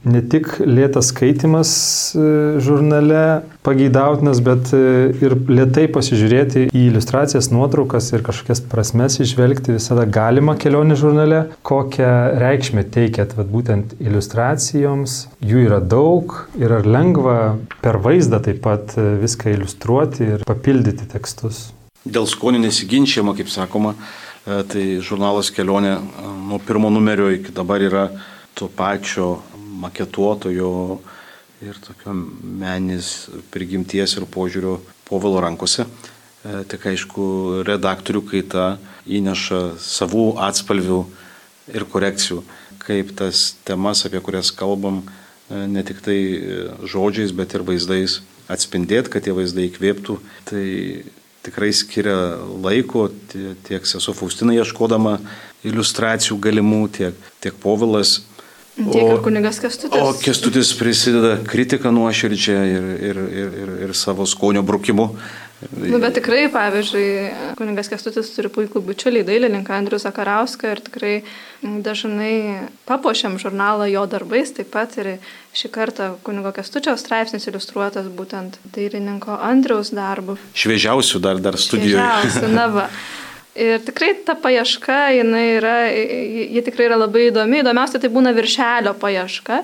ne 0.04 0.22
tik 0.28 0.50
lėtas 0.60 1.10
skaitimas 1.14 1.72
e, 2.16 2.24
žurnale 2.64 3.44
pageidautinas, 3.64 4.42
bet 4.44 4.72
e, 4.76 5.12
ir 5.24 5.36
lietai 5.48 5.86
pasižiūrėti 5.94 6.66
į 6.68 6.84
iliustracijas, 6.90 7.50
nuotraukas 7.54 8.12
ir 8.14 8.26
kažkokias 8.26 8.64
prasmes 8.72 9.20
išvelgti 9.24 9.78
visada 9.78 10.06
galima 10.06 10.58
kelionė 10.60 10.98
žurnale. 11.00 11.44
Kokią 11.66 12.12
reikšmę 12.42 12.84
teikėt 12.94 13.38
vat, 13.38 13.48
būtent 13.54 13.96
iliustracijoms, 14.04 15.18
jų 15.44 15.64
yra 15.70 15.80
daug 15.80 16.36
ir 16.60 16.76
ar 16.80 16.90
lengva 16.90 17.38
per 17.84 18.02
vaizdą 18.04 18.42
taip 18.44 18.60
pat 18.66 18.98
e, 19.00 19.08
viską 19.24 19.56
iliustruoti 19.56 20.30
ir 20.36 20.46
papildyti 20.48 21.08
tekstus. 21.16 21.70
Dėl 22.04 22.28
skonių 22.28 22.66
nesiginčiama, 22.66 23.32
kaip 23.38 23.48
sakoma, 23.48 23.94
tai 24.44 24.98
žurnalas 25.00 25.54
kelionė 25.56 25.94
nuo 26.50 26.58
pirmo 26.60 26.90
numerio 26.92 27.30
iki 27.32 27.54
dabar 27.56 27.80
yra 27.80 28.10
to 28.60 28.68
pačio 28.68 29.38
maketuotojo 29.84 30.74
ir 31.64 31.80
tokio 31.84 32.16
meninės 32.16 33.30
prigimties 33.54 34.18
ir 34.18 34.28
požiūrio 34.32 34.80
povilo 35.08 35.42
rankose. 35.44 35.86
E, 36.44 36.64
tik 36.68 36.90
aišku, 36.92 37.26
redaktorių 37.68 38.24
kaita 38.28 38.66
įneša 39.08 39.62
savų 39.80 40.34
atspalvių 40.44 41.00
ir 41.72 41.86
korekcijų, 41.88 42.42
kaip 42.84 43.14
tas 43.20 43.54
temas, 43.64 44.04
apie 44.08 44.20
kurias 44.24 44.52
kalbam, 44.52 45.04
e, 45.04 45.64
ne 45.72 45.84
tik 45.88 46.04
tai 46.04 46.20
e, 46.20 46.62
žodžiais, 46.84 47.32
bet 47.36 47.56
ir 47.56 47.64
vaizdais 47.68 48.20
atspindėti, 48.52 49.14
kad 49.14 49.24
tie 49.24 49.36
vaizdai 49.36 49.70
įkvėptų. 49.70 50.18
Tai 50.50 50.66
tikrai 51.48 51.72
skiria 51.76 52.18
laiko 52.64 53.08
tiek 53.68 53.88
sesuo 53.88 54.16
Faustina 54.16 54.56
ieškodama 54.56 55.18
iliustracijų 55.64 56.38
galimų, 56.44 56.84
tiek, 56.98 57.26
tiek 57.44 57.56
povilas 57.64 58.20
Tiek 58.74 59.06
ir 59.06 59.22
kunigas 59.22 59.60
Kestutis. 59.62 60.02
O 60.02 60.14
Kestutis 60.18 60.72
prisideda 60.74 61.36
kritiką 61.46 61.92
nuoširdžią 61.94 62.60
ir, 62.72 62.86
ir, 62.98 63.20
ir, 63.30 63.58
ir, 63.64 63.74
ir 63.86 63.98
savo 63.98 64.26
skonio 64.26 64.64
brukimu. 64.66 65.12
Nu, 65.78 66.00
bet 66.02 66.18
tikrai, 66.18 66.48
pavyzdžiui, 66.52 67.06
kunigas 67.60 67.88
Kestutis 67.92 68.32
turi 68.34 68.50
puikų 68.52 68.82
bičiulį, 68.84 69.22
dailininką 69.28 69.78
Andrių 69.78 70.00
Zakarauską 70.02 70.74
ir 70.74 70.82
tikrai 70.84 71.14
dažnai 71.62 72.34
papuošiam 72.90 73.38
žurnalą 73.40 73.88
jo 73.92 74.04
darbais, 74.10 74.52
taip 74.58 74.74
pat 74.74 74.98
ir 75.00 75.14
šį 75.56 75.72
kartą 75.74 76.10
kunigo 76.26 76.52
Kestučio 76.56 76.98
straipsnis 77.00 77.46
iliustruotas 77.48 78.10
būtent 78.12 78.58
dailininko 78.76 79.38
Andriaus 79.38 79.94
darbu. 79.96 80.40
Šviežiausių 80.58 81.22
dar, 81.24 81.40
dar 81.44 81.62
studijoje. 81.62 82.02
Šviežiausių, 82.02 82.56
na 82.58 82.72
va. 82.74 82.90
Ir 83.54 83.84
tikrai 83.86 84.16
ta 84.26 84.34
paieška, 84.34 85.00
jinai 85.14 85.44
yra, 85.60 85.76
ji 85.94 86.62
tikrai 86.66 86.88
yra 86.88 86.98
labai 86.98 87.28
įdomi. 87.28 87.60
Įdomiausia 87.62 88.00
tai 88.02 88.10
būna 88.10 88.32
viršelio 88.34 88.96
paieška, 88.98 89.60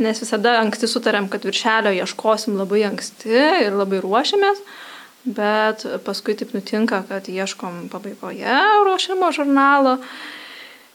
nes 0.00 0.22
visada 0.22 0.54
anksti 0.62 0.88
sutarėm, 0.88 1.28
kad 1.28 1.44
viršelio 1.44 1.92
ieškosim 1.98 2.56
labai 2.56 2.86
anksti 2.88 3.36
ir 3.66 3.76
labai 3.76 4.00
ruošiamės, 4.00 4.62
bet 5.36 5.84
paskui 6.06 6.38
taip 6.38 6.54
nutinka, 6.56 7.02
kad 7.10 7.28
ieškom 7.28 7.90
pabaigoje 7.92 8.56
ruošiamo 8.88 9.28
žurnalo. 9.36 9.98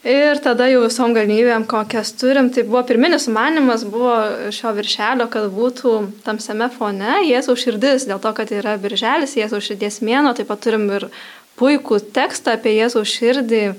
Ir 0.01 0.39
tada 0.41 0.65
jau 0.65 0.79
visom 0.81 1.11
galimybėm, 1.13 1.67
kokias 1.69 2.09
turim, 2.17 2.47
tai 2.49 2.63
buvo 2.65 2.81
pirminis 2.89 3.27
sumanimas, 3.27 3.83
buvo 3.85 4.15
šio 4.49 4.71
viršelio, 4.73 5.27
kad 5.29 5.45
būtų 5.53 5.91
tamsiame 6.25 6.71
fone 6.73 7.19
Jėzaus 7.27 7.61
širdis, 7.61 8.07
dėl 8.09 8.17
to, 8.23 8.31
kad 8.33 8.49
yra 8.49 8.79
birželis, 8.81 9.37
Jėzaus 9.37 9.67
širdies 9.69 9.99
mėno, 10.01 10.33
taip 10.33 10.49
pat 10.49 10.65
turim 10.65 10.89
ir 10.89 11.05
puikų 11.61 12.01
tekstą 12.15 12.57
apie 12.57 12.75
Jėzaus 12.79 13.11
širdį 13.13 13.63
e, 13.69 13.73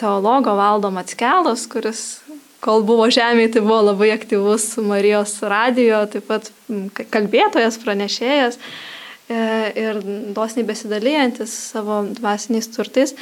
teologo 0.00 0.56
valdo 0.58 0.90
Matskelos, 0.94 1.66
kuris, 1.70 2.04
kol 2.64 2.84
buvo 2.86 3.06
žemėje, 3.12 3.54
tai 3.56 3.64
buvo 3.64 3.80
labai 3.92 4.10
aktyvus 4.16 4.72
Marijos 4.84 5.38
radijo, 5.46 6.02
taip 6.12 6.26
pat 6.28 6.50
kalbėtojas, 7.14 7.78
pranešėjas 7.84 8.58
e, 8.58 9.40
ir 9.78 10.02
dosniai 10.36 10.66
besidalyjantis 10.68 11.54
savo 11.70 12.02
dvasiniais 12.10 12.70
turtais. 12.74 13.14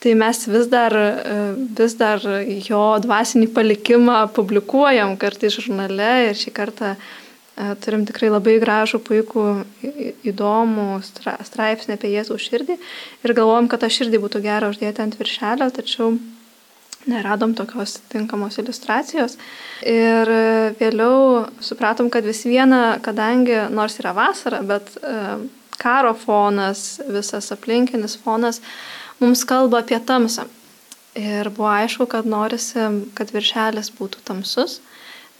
Tai 0.00 0.14
mes 0.16 0.38
vis 0.48 0.68
dar, 0.72 0.96
e, 0.96 1.40
vis 1.76 1.96
dar 2.00 2.24
jo 2.64 2.84
dvasinį 3.04 3.50
palikimą 3.52 4.22
publikuojam 4.36 5.18
kartais 5.20 5.60
žurnale 5.60 6.14
ir 6.30 6.38
šį 6.40 6.54
kartą 6.56 6.94
uh, 6.96 7.18
turim 7.84 8.04
tikrai 8.08 8.30
labai 8.30 8.56
gražų, 8.62 9.00
puikų, 9.04 9.46
įdomų 10.30 10.88
straipsnį 11.04 11.96
apie 11.96 12.12
Jėzaus 12.14 12.44
širdį 12.46 12.76
ir 12.78 13.34
galvojom, 13.36 13.68
kad 13.70 13.82
tą 13.84 13.90
širdį 13.92 14.20
būtų 14.22 14.42
gera 14.44 14.70
uždėti 14.72 15.02
ant 15.04 15.16
viršelio, 15.20 15.70
tačiau 15.74 16.14
neradom 17.10 17.54
tokios 17.56 17.98
tinkamos 18.12 18.58
iliustracijos. 18.60 19.38
Ir 19.88 20.30
vėliau 20.80 21.46
supratom, 21.64 22.10
kad 22.12 22.26
vis 22.28 22.44
viena, 22.44 22.98
kadangi 23.02 23.56
nors 23.72 23.96
yra 24.02 24.12
vasara, 24.16 24.60
bet 24.66 24.92
e, 25.00 25.16
karo 25.80 26.12
fonas, 26.14 27.00
visas 27.08 27.50
aplinkinis 27.56 28.18
fonas 28.20 28.60
mums 29.20 29.46
kalba 29.48 29.80
apie 29.80 30.00
tamsą. 30.04 30.46
Ir 31.18 31.50
buvo 31.56 31.72
aišku, 31.72 32.06
kad 32.10 32.28
norisi, 32.28 32.84
kad 33.16 33.32
viršelis 33.34 33.90
būtų 33.96 34.22
tamsus 34.28 34.78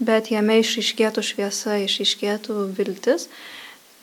bet 0.00 0.30
jame 0.32 0.58
išaiškėtų 0.62 1.24
šviesa, 1.24 1.76
išaiškėtų 1.84 2.56
viltis. 2.76 3.28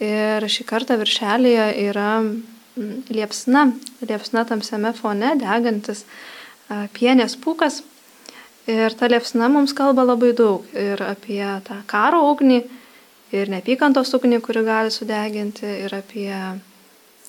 Ir 0.03 0.45
šį 0.45 0.65
kartą 0.69 0.97
viršelėje 1.01 1.67
yra 1.87 2.21
mm, 2.21 3.07
liepsna, 3.09 3.71
liepsna 4.05 4.45
tamsiame 4.45 4.93
fone 4.97 5.33
degantis 5.41 6.05
pienės 6.93 7.37
pūkas. 7.41 7.81
Ir 8.67 8.93
ta 8.99 9.07
liepsna 9.07 9.47
mums 9.49 9.73
kalba 9.73 10.03
labai 10.03 10.33
daug 10.35 10.65
ir 10.75 11.01
apie 11.01 11.41
tą 11.65 11.79
karo 11.87 12.19
ugnį, 12.33 12.59
ir 13.31 13.51
nepykantos 13.51 14.11
ugnį, 14.17 14.41
kuri 14.43 14.63
gali 14.67 14.91
sudeginti, 14.91 15.67
ir 15.87 15.95
apie 15.95 16.33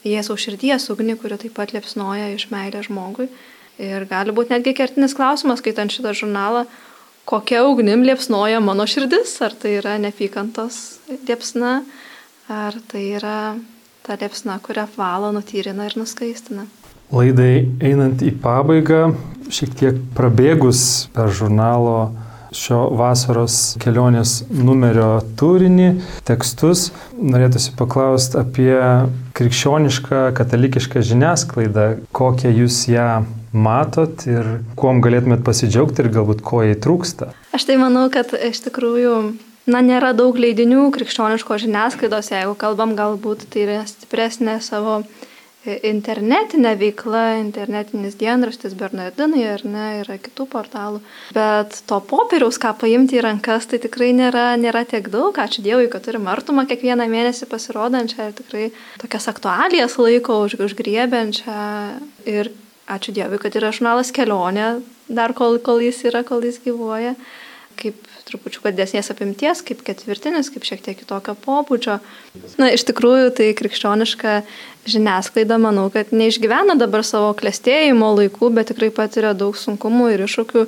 Jėzaus 0.06 0.42
širdies 0.44 0.88
ugnį, 0.92 1.16
kuri 1.18 1.38
taip 1.38 1.54
pat 1.56 1.72
liepsnoja 1.74 2.32
iš 2.34 2.48
meilės 2.52 2.86
žmogui. 2.90 3.28
Ir 3.78 4.04
gali 4.10 4.34
būti 4.34 4.50
netgi 4.54 4.74
kertinis 4.74 5.14
klausimas, 5.14 5.62
skaitant 5.62 5.94
šitą 5.94 6.10
žurnalą, 6.18 6.64
kokia 7.28 7.64
ugnim 7.68 8.02
liepsnoja 8.08 8.60
mano 8.64 8.86
širdis, 8.88 9.34
ar 9.44 9.52
tai 9.52 9.74
yra 9.82 9.98
nepykantos 10.00 10.78
liepsna, 11.28 11.82
ar 12.48 12.78
tai 12.88 13.04
yra 13.18 13.40
ta 14.06 14.16
liepsna, 14.16 14.56
kurią 14.64 14.86
valo, 14.96 15.28
nutyrina 15.36 15.90
ir 15.90 15.98
nuskaistina. 16.00 16.64
Laidai 17.12 17.66
einant 17.84 18.24
į 18.24 18.32
pabaigą, 18.40 19.10
šiek 19.52 19.76
tiek 19.76 20.00
prabėgus 20.16 20.80
per 21.12 21.28
žurnalo 21.32 22.14
šio 22.56 22.86
vasaros 22.96 23.76
kelionės 23.82 24.38
numerio 24.48 25.18
turinį, 25.36 25.88
tekstus, 26.28 26.88
norėtųsi 27.12 27.74
paklausti 27.76 28.40
apie 28.40 28.72
krikščionišką 29.36 30.30
katalikišką 30.36 31.04
žiniasklaidą, 31.10 31.90
kokią 32.16 32.54
jūs 32.62 32.86
ją 32.88 33.10
matot 33.58 34.24
ir 34.30 34.48
kuom 34.78 35.02
galėtumėt 35.04 35.44
pasidžiaugti 35.46 36.04
ir 36.04 36.12
galbūt 36.14 36.42
ko 36.46 36.62
jai 36.66 36.78
trūksta? 36.78 37.32
Aš 37.56 37.68
tai 37.68 37.78
manau, 37.80 38.06
kad 38.14 38.32
iš 38.34 38.62
tikrųjų 38.68 39.14
na, 39.68 39.82
nėra 39.84 40.14
daug 40.16 40.38
leidinių 40.38 40.88
krikščioniško 40.94 41.58
žiniasklaidos, 41.64 42.32
jeigu 42.34 42.54
kalbam, 42.58 42.96
galbūt 42.98 43.48
tai 43.52 43.66
yra 43.66 43.82
stipresnė 43.88 44.60
savo 44.64 45.02
internetinė 45.66 46.74
veikla, 46.78 47.24
internetinis 47.42 48.16
dienraštis 48.18 48.76
Bernardinai 48.78 49.42
ar 49.50 49.64
ne, 49.66 49.86
yra 50.02 50.16
kitų 50.22 50.46
portalų. 50.52 51.02
Bet 51.36 51.80
to 51.88 51.98
popieriaus, 52.08 52.60
ką 52.62 52.74
paimti 52.80 53.18
į 53.18 53.24
rankas, 53.26 53.66
tai 53.68 53.80
tikrai 53.82 54.12
nėra, 54.16 54.52
nėra 54.60 54.84
tiek 54.88 55.10
daug. 55.12 55.36
Ačiū 55.36 55.64
Dievui, 55.66 55.90
kad 55.92 56.06
turim 56.06 56.28
artumą 56.30 56.64
kiekvieną 56.70 57.08
mėnesį 57.10 57.50
pasirodančią 57.50 58.30
ir 58.30 58.38
tikrai 58.38 58.70
tokias 59.02 59.28
aktualijas 59.32 59.98
laiko 60.00 60.40
už, 60.46 60.58
užgriebiančią. 60.68 61.58
Ir 62.30 62.52
ačiū 62.88 63.14
Dievui, 63.16 63.40
kad 63.42 63.56
yra 63.58 63.72
žurnalas 63.74 64.12
kelionė, 64.14 64.78
dar 65.08 65.34
kol, 65.36 65.60
kol 65.64 65.82
jis 65.84 66.00
yra, 66.08 66.24
kol 66.26 66.44
jis 66.46 66.60
gyvuoja, 66.64 67.14
kaip 67.78 68.08
trupučiu 68.28 68.64
didesnės 68.66 69.08
apimties, 69.12 69.62
kaip 69.64 69.80
ketvirtinis, 69.86 70.50
kaip 70.52 70.66
šiek 70.66 70.82
tiek 70.84 70.98
kitokio 70.98 71.34
pobūdžio. 71.44 71.98
Na, 72.60 72.68
iš 72.74 72.84
tikrųjų, 72.88 73.30
tai 73.38 73.52
krikščioniška 73.56 74.34
žiniasklaida, 74.88 75.58
manau, 75.62 75.86
kad 75.94 76.12
neišgyvena 76.16 76.76
dabar 76.80 77.04
savo 77.06 77.30
klėstėjimo 77.38 78.10
laikų, 78.18 78.52
bet 78.56 78.72
tikrai 78.72 78.90
patiria 78.94 79.32
daug 79.36 79.56
sunkumų 79.56 80.12
ir 80.14 80.26
iššūkių 80.26 80.66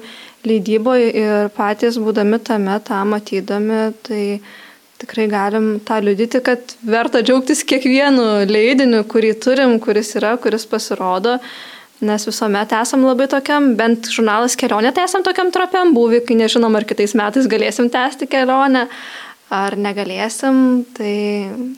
leidyboje 0.48 1.12
ir 1.20 1.52
patys 1.56 1.98
būdami 2.00 2.40
tame, 2.46 2.78
tą 2.86 3.02
matydami, 3.08 3.82
tai 4.06 4.22
tikrai 5.00 5.26
galim 5.32 5.72
tą 5.84 6.00
liudyti, 6.04 6.42
kad 6.44 6.76
verta 6.84 7.22
džiaugtis 7.24 7.64
kiekvienu 7.68 8.46
leidiniu, 8.48 9.02
kurį 9.08 9.34
turim, 9.40 9.78
kuris 9.82 10.14
yra, 10.20 10.36
kuris 10.40 10.66
pasirodo. 10.68 11.38
Nes 12.00 12.24
visuomet 12.24 12.70
esam 12.72 13.02
labai 13.04 13.26
tokiam, 13.28 13.74
bent 13.76 14.08
žurnalas 14.08 14.54
kelionė, 14.56 14.94
tai 14.96 15.04
esam 15.04 15.24
tokiam 15.24 15.50
trapiam 15.52 15.92
būvi, 15.92 16.22
kai 16.24 16.38
nežinom, 16.38 16.72
ar 16.78 16.86
kitais 16.88 17.12
metais 17.18 17.48
galėsim 17.50 17.90
tęsti 17.92 18.28
kelionę, 18.30 18.86
ar 19.52 19.76
negalėsim, 19.76 20.86
tai, 20.96 21.14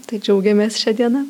tai 0.06 0.20
džiaugiamės 0.22 0.78
šią 0.78 0.94
dieną. 1.00 1.24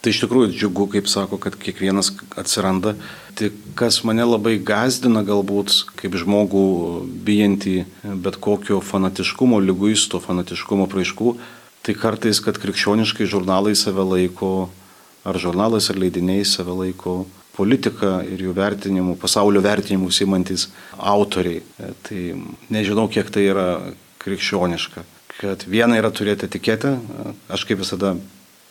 Tai 0.00 0.12
iš 0.14 0.22
tikrųjų 0.22 0.52
džiugu, 0.54 0.86
kaip 0.94 1.10
sako, 1.10 1.36
kad 1.42 1.58
kiekvienas 1.60 2.12
atsiranda. 2.40 2.94
Tik 3.36 3.56
kas 3.76 3.98
mane 4.06 4.24
labai 4.24 4.54
gazdina 4.62 5.20
galbūt 5.26 5.74
kaip 5.98 6.14
žmogų 6.22 6.62
bijantį 7.26 7.74
bet 8.22 8.38
kokio 8.40 8.78
fanatiškumo, 8.80 9.58
lyguisto 9.60 10.22
fanatiškumo 10.22 10.86
praiškų, 10.92 11.34
tai 11.82 11.98
kartais, 11.98 12.40
kad 12.40 12.62
krikščioniškai 12.62 13.28
žurnalai 13.28 13.74
save 13.76 14.06
laiko, 14.06 14.70
ar 15.26 15.42
žurnalais, 15.42 15.90
ar 15.92 16.00
leidiniai 16.00 16.46
save 16.48 16.78
laiko 16.78 17.18
politika 17.60 18.18
ir 18.24 18.46
jų 18.46 18.56
vertinimų, 18.56 19.16
pasaulio 19.20 19.62
vertinimų 19.64 20.10
simantis 20.14 20.68
autoriai. 20.96 21.60
E, 21.60 21.92
tai 22.08 22.26
nežinau, 22.72 23.06
kiek 23.12 23.30
tai 23.32 23.46
yra 23.52 23.68
krikščioniška. 24.22 25.06
Kad 25.40 25.64
viena 25.68 25.96
yra 26.00 26.10
turėti 26.12 26.48
etiketę, 26.48 26.96
e, 26.96 27.34
aš 27.52 27.68
kaip 27.68 27.82
visada 27.84 28.16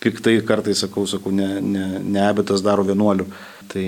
piktai 0.00 0.38
kartais 0.46 0.80
sakau, 0.84 1.04
sakau, 1.08 1.32
ne, 1.34 1.58
ne, 1.60 1.86
ne 2.00 2.22
abitas 2.24 2.64
daro 2.64 2.84
vienuolių, 2.88 3.28
tai 3.70 3.84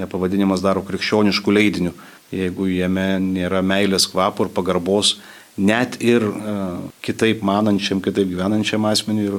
nepavadinimas 0.00 0.64
daro 0.64 0.82
krikščioniškų 0.84 1.54
leidinių, 1.54 1.94
jeigu 2.34 2.68
jame 2.72 3.06
nėra 3.22 3.62
meilės 3.64 4.08
kvapo 4.10 4.48
ir 4.48 4.52
pagarbos 4.54 5.16
net 5.56 6.00
ir 6.02 6.24
uh, 6.26 6.80
kitaip 7.04 7.44
manančiam, 7.46 8.00
kitaip 8.02 8.26
gyvenančiam 8.32 8.84
asmeniui 8.90 9.28
ir 9.28 9.36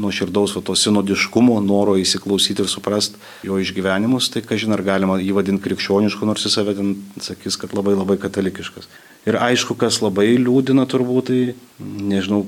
nuoširdaus 0.00 0.56
to 0.64 0.74
sinodiškumo, 0.78 1.58
noro 1.60 1.98
įsiklausyti 2.00 2.64
ir 2.64 2.68
suprasti 2.70 3.20
jo 3.44 3.58
išgyvenimus, 3.60 4.30
tai 4.32 4.40
kažin 4.46 4.72
ar 4.72 4.82
galima 4.84 5.18
jį 5.20 5.34
vadinti 5.36 5.64
krikščionišku, 5.66 6.26
nors 6.28 6.46
jis 6.46 6.56
save 6.56 6.74
ten 6.78 6.94
sakys, 7.20 7.58
kad 7.60 7.74
labai 7.76 7.94
labai 7.98 8.16
katalikiškas. 8.22 8.88
Ir 9.28 9.38
aišku, 9.38 9.76
kas 9.78 10.00
labai 10.02 10.32
liūdina 10.40 10.86
turbūt, 10.90 11.28
tai 11.28 11.42
nežinau, 11.78 12.46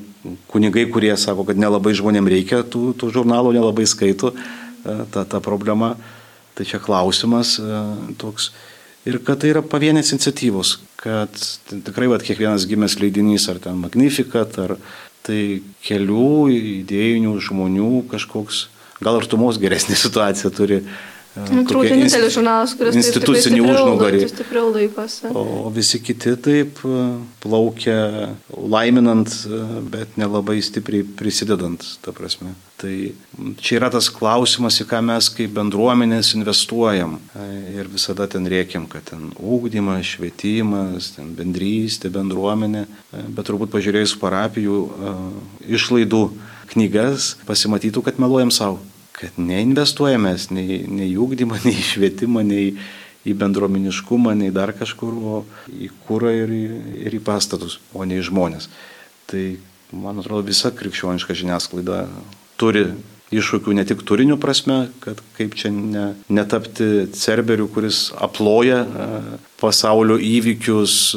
kunigai, 0.50 0.88
kurie 0.90 1.12
sako, 1.20 1.44
kad 1.46 1.60
nelabai 1.60 1.92
žmonėm 1.94 2.30
reikia 2.32 2.64
tų, 2.66 2.94
tų 2.98 3.12
žurnalų, 3.14 3.52
nelabai 3.54 3.84
skaito 3.86 4.32
e, 4.34 5.04
ta, 5.12 5.22
ta 5.22 5.42
problema. 5.44 5.94
Tai 6.54 6.66
čia 6.66 6.80
klausimas 6.82 7.58
e, 7.60 7.84
toks. 8.18 8.50
Ir 9.06 9.20
kad 9.22 9.42
tai 9.42 9.52
yra 9.52 9.62
pavienės 9.62 10.14
iniciatyvos, 10.16 10.78
kad 10.98 11.30
tikrai 11.70 12.08
va, 12.10 12.18
kiekvienas 12.22 12.66
gimęs 12.66 12.96
leidinys, 13.02 13.46
ar 13.52 13.60
ten 13.62 13.78
Magnificat, 13.78 14.56
ar, 14.64 14.78
tai 15.24 15.62
kelių 15.86 16.28
idėjinių 16.52 17.34
žmonių 17.46 17.90
kažkoks, 18.12 18.66
gal 19.04 19.20
ir 19.20 19.28
tumos 19.30 19.60
geresnė 19.62 19.96
situacija 20.04 20.52
turi 20.54 20.82
Turbūt 21.34 21.88
vienintelis 21.90 22.36
žurnalas, 22.36 22.72
kuris 22.78 22.94
institucinį 23.00 23.62
užnugarį. 23.64 24.20
Stipriau 24.30 24.68
laikosi. 24.70 25.32
O 25.34 25.70
visi 25.74 25.98
kiti 26.02 26.36
taip 26.38 26.78
e, 26.86 27.00
plaukia 27.42 27.96
laiminant, 28.54 29.32
e, 29.48 29.58
bet 29.90 30.14
nelabai 30.20 30.60
stipriai 30.62 31.02
prisidedant, 31.18 31.82
ta 32.04 32.14
prasme. 32.14 32.54
Tai 32.78 32.94
čia 33.58 33.80
yra 33.80 33.90
tas 33.90 34.12
klausimas, 34.14 34.78
į 34.78 34.86
ką 34.92 35.02
mes 35.10 35.32
kaip 35.34 35.56
bendruomenės 35.58 36.36
investuojam. 36.38 37.18
E, 37.34 37.50
ir 37.80 37.90
visada 37.90 38.30
ten 38.30 38.46
rėkiam, 38.50 38.86
kad 38.90 39.10
ten 39.10 39.32
ūkdymas, 39.34 40.14
švietimas, 40.14 41.16
ten 41.18 41.34
bendrystė, 41.34 42.14
bendruomenė. 42.14 42.86
Bet 43.34 43.50
turbūt 43.50 43.74
pažiūrėjus 43.74 44.14
parapijų 44.22 44.80
išlaidų 45.66 46.24
knygas, 46.74 47.34
pasimatytų, 47.48 48.06
kad 48.06 48.22
meluojam 48.22 48.54
savo 48.54 48.78
kad 49.14 49.38
neinvestuojame 49.38 50.34
nei, 50.56 50.82
nei 50.90 51.08
į 51.12 51.18
ūkdymą, 51.24 51.60
nei 51.66 51.76
į 51.78 51.88
švietimą, 51.92 52.44
nei 52.46 52.74
į 53.24 53.36
bendruomeniškumą, 53.40 54.34
nei 54.36 54.52
dar 54.52 54.74
kažkur, 54.76 55.14
o 55.14 55.40
į 55.72 55.88
kūrą 56.04 56.34
ir, 56.42 56.52
ir 57.06 57.16
į 57.16 57.22
pastatus, 57.24 57.78
o 57.96 58.04
ne 58.04 58.20
į 58.20 58.26
žmonės. 58.28 58.68
Tai, 59.30 59.44
man 59.96 60.20
atrodo, 60.20 60.44
visa 60.50 60.74
krikščioniška 60.74 61.36
žiniasklaida 61.38 62.04
turi 62.60 62.90
iššūkių 63.34 63.74
ne 63.74 63.84
tik 63.88 64.02
turinių 64.06 64.36
prasme, 64.40 64.76
kad 65.02 65.20
kaip 65.38 65.56
čia 65.58 65.70
ne, 65.74 66.04
netapti 66.28 67.06
cerberiu, 67.16 67.66
kuris 67.72 68.10
aploja 68.22 68.84
pasaulio 69.60 70.18
įvykius, 70.20 71.14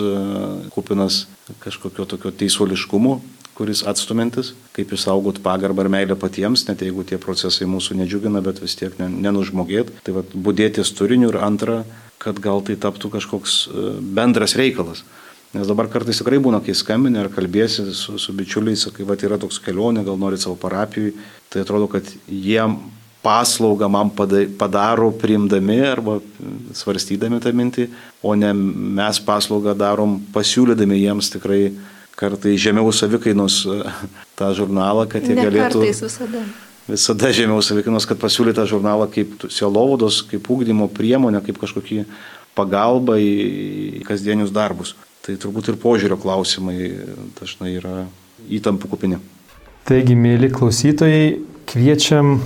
kupinas 0.73 1.25
kažkokio 1.63 2.07
tokio 2.09 2.31
teisuoliškumo, 2.31 3.17
kuris 3.57 3.81
atstumintis, 3.89 4.51
kaip 4.77 4.91
išsaugot 4.93 5.41
pagarbą 5.45 5.85
ir 5.85 5.89
meilę 5.89 6.17
patiems, 6.19 6.67
net 6.67 6.83
jeigu 6.85 7.05
tie 7.07 7.17
procesai 7.21 7.65
mūsų 7.69 7.97
nedžiugina, 8.03 8.43
bet 8.45 8.61
vis 8.61 8.77
tiek 8.77 8.93
nenužmogėt. 9.01 9.89
Tai 10.05 10.19
vad 10.19 10.35
būdėtis 10.35 10.93
turiniu 10.97 11.31
ir 11.31 11.39
antra, 11.41 11.79
kad 12.21 12.37
gal 12.43 12.61
tai 12.65 12.77
taptų 12.77 13.11
kažkoks 13.17 13.55
e, 13.65 13.87
bendras 14.17 14.53
reikalas. 14.59 15.01
Nes 15.55 15.65
dabar 15.69 15.87
kartais 15.89 16.19
tikrai 16.19 16.41
būna, 16.43 16.59
kai 16.61 16.75
skambini 16.77 17.21
ar 17.21 17.31
kalbėsi 17.33 17.87
su, 17.95 18.17
su 18.21 18.35
bičiuliais, 18.35 18.83
kai 18.93 19.07
va 19.07 19.17
yra 19.17 19.39
toks 19.41 19.61
kelionė, 19.63 20.03
gal 20.05 20.19
nori 20.19 20.37
savo 20.37 20.57
parapijai, 20.59 21.15
tai 21.49 21.63
atrodo, 21.63 21.87
kad 21.89 22.05
jie 22.27 22.61
paslaugą 23.23 23.89
man 23.89 24.11
padaro 24.13 25.09
priimdami 25.17 25.79
arba 25.87 26.19
svarstydami 26.77 27.41
tą 27.43 27.53
mintį, 27.55 27.87
o 28.21 28.35
ne 28.37 28.51
mes 28.53 29.19
paslaugą 29.23 29.73
darom 29.77 30.19
pasiūlydami 30.35 30.99
jiems 31.01 31.31
tikrai 31.33 31.61
kartai 32.17 32.55
žemiau 32.59 32.89
savikainos 32.95 33.61
e, 33.69 33.81
tą 34.37 34.49
žurnalą, 34.57 35.05
kad 35.11 35.25
jie 35.25 35.35
ne 35.37 35.45
galėtų... 35.45 35.83
Kartais 35.83 36.01
visada. 36.01 36.41
Visada 36.87 37.31
žemiau 37.35 37.61
savikainos, 37.65 38.07
kad 38.07 38.19
pasiūlytą 38.21 38.63
žurnalą 38.69 39.09
kaip 39.11 39.47
sielovados, 39.51 40.21
kaip 40.29 40.47
ūkdymo 40.53 40.87
priemonę, 40.95 41.41
kaip 41.45 41.59
kažkokį 41.61 42.05
pagalbą 42.57 43.17
į 43.21 44.05
kasdienius 44.07 44.53
darbus. 44.55 44.95
Tai 45.25 45.35
turbūt 45.35 45.73
ir 45.73 45.77
požiūrio 45.81 46.15
klausimai 46.21 46.77
dažnai 47.37 47.73
yra 47.75 48.05
įtampų 48.47 48.89
kupini. 48.93 49.19
Taigi, 49.87 50.15
mėly 50.19 50.49
klausytojai, 50.55 51.37
kviečiam 51.67 52.37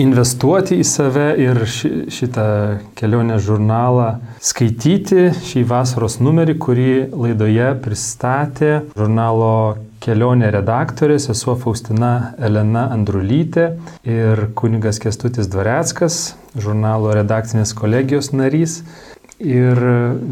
investuoti 0.00 0.76
į 0.80 0.84
save 0.86 1.26
ir 1.40 1.62
šitą 1.66 2.46
kelionę 2.98 3.38
žurnalą 3.42 4.16
skaityti 4.44 5.30
šį 5.46 5.64
vasaros 5.70 6.18
numerį, 6.20 6.56
kurį 6.60 6.92
laidoje 7.16 7.72
pristatė 7.84 8.72
žurnalo 8.96 9.52
kelionė 10.04 10.52
redaktorė, 10.54 11.16
sesuo 11.22 11.56
Faustina 11.58 12.34
Elena 12.38 12.86
Andrulytė 12.94 13.70
ir 14.06 14.46
kunigas 14.58 15.00
Kestutis 15.02 15.48
Dvareckas, 15.50 16.36
žurnalo 16.54 17.14
redakcinės 17.16 17.74
kolegijos 17.76 18.30
narys. 18.36 18.82
Ir 19.36 19.76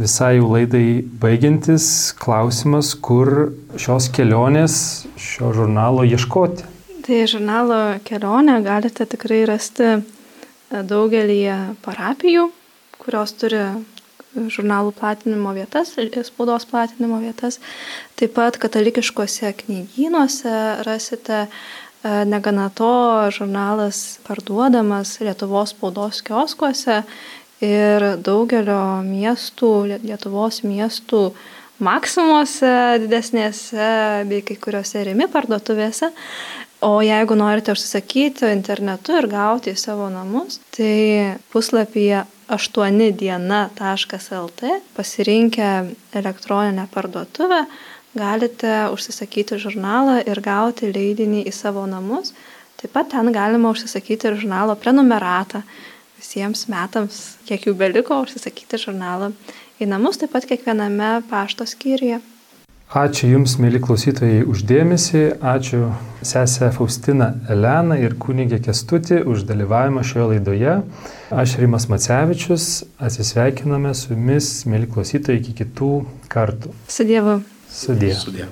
visai 0.01 0.39
jau 0.39 0.47
laidai 0.55 1.03
baigiantis 1.21 1.87
klausimas, 2.17 2.95
kur 2.97 3.51
šios 3.77 4.09
kelionės, 4.15 4.77
šio 5.21 5.53
žurnalo 5.57 6.07
ieškoti. 6.09 6.74
Tai 7.05 7.27
žurnalo 7.29 7.99
kelionę 8.05 8.63
galite 8.65 9.05
tikrai 9.05 9.43
rasti 9.45 9.85
e, 9.85 9.99
daugelį 10.89 11.43
parapijų, 11.85 12.47
kurios 12.97 13.35
turi 13.37 13.61
žurnalų 14.35 14.95
platinimo 14.97 15.53
vietas, 15.53 15.93
spaudos 16.25 16.65
platinimo 16.71 17.19
vietas. 17.21 17.61
Taip 18.17 18.33
pat 18.39 18.57
katalikiškose 18.63 19.53
knygynuose 19.59 20.55
rasite, 20.89 21.43
e, 21.45 22.15
negana 22.25 22.71
to, 22.73 22.95
žurnalas 23.37 24.23
parduodamas 24.25 25.19
Lietuvos 25.21 25.75
spaudos 25.77 26.23
kioskuose 26.25 27.03
ir 27.61 28.09
daugelio 28.17 29.05
miestų, 29.05 29.75
Lietuvos 30.09 30.63
miestų 30.65 31.27
maksimuose 31.85 32.73
didesnėse 33.05 33.93
bei 34.31 34.41
kai 34.47 34.57
kuriuose 34.57 35.05
rimi 35.05 35.29
parduotuvėse. 35.29 36.15
O 36.85 37.01
jeigu 37.01 37.33
norite 37.35 37.73
užsisakyti 37.73 38.45
internetu 38.53 39.17
ir 39.17 39.25
gauti 39.33 39.73
į 39.73 39.77
savo 39.81 40.11
namus, 40.13 40.61
tai 40.77 41.41
puslapyje 41.53 42.25
8diena.lt 42.53 44.61
pasirinkę 44.93 45.69
elektroninę 46.21 46.85
parduotuvę 46.93 47.65
galite 48.15 48.93
užsisakyti 48.93 49.57
žurnalą 49.65 50.21
ir 50.29 50.41
gauti 50.45 50.93
leidinį 50.93 51.49
į 51.49 51.53
savo 51.57 51.89
namus. 51.89 52.37
Taip 52.77 52.93
pat 52.93 53.09
ten 53.15 53.33
galima 53.33 53.73
užsisakyti 53.73 54.29
ir 54.29 54.37
žurnalo 54.45 54.77
prenumeratą. 54.77 55.65
visiems 56.25 56.65
metams, 56.73 57.37
kiek 57.45 57.67
jų 57.67 57.75
beliko, 57.77 58.23
užsisakyti 58.25 58.79
žurnalą 58.81 59.33
į 59.81 59.89
namus, 59.91 60.17
taip 60.21 60.33
pat 60.33 60.47
kiekviename 60.49 61.19
pašto 61.29 61.67
skyriuje. 61.69 62.21
Ačiū 62.93 63.27
Jums, 63.27 63.57
mėly 63.59 63.81
klausytojai, 63.83 64.45
uždėmesi, 64.47 65.23
ačiū 65.41 65.89
sesę 66.23 66.69
Faustiną 66.77 67.31
Eleną 67.51 67.97
ir 67.99 68.15
kunigė 68.21 68.61
Kestutį 68.63 69.23
už 69.31 69.47
dalyvavimą 69.49 70.05
šioje 70.07 70.27
laidoje. 70.35 70.77
Aš 71.35 71.57
Rimas 71.63 71.89
Macevičius, 71.91 72.85
atsisveikiname 73.03 73.97
su 73.99 74.13
Jumis, 74.13 74.53
mėly 74.71 74.87
klausytojai, 74.93 75.41
iki 75.41 75.57
kitų 75.65 75.91
kartų. 76.31 76.77
Su 76.87 77.09
Dievu. 77.09 77.41
Sudė. 77.75 78.13
Sudė. 78.15 78.47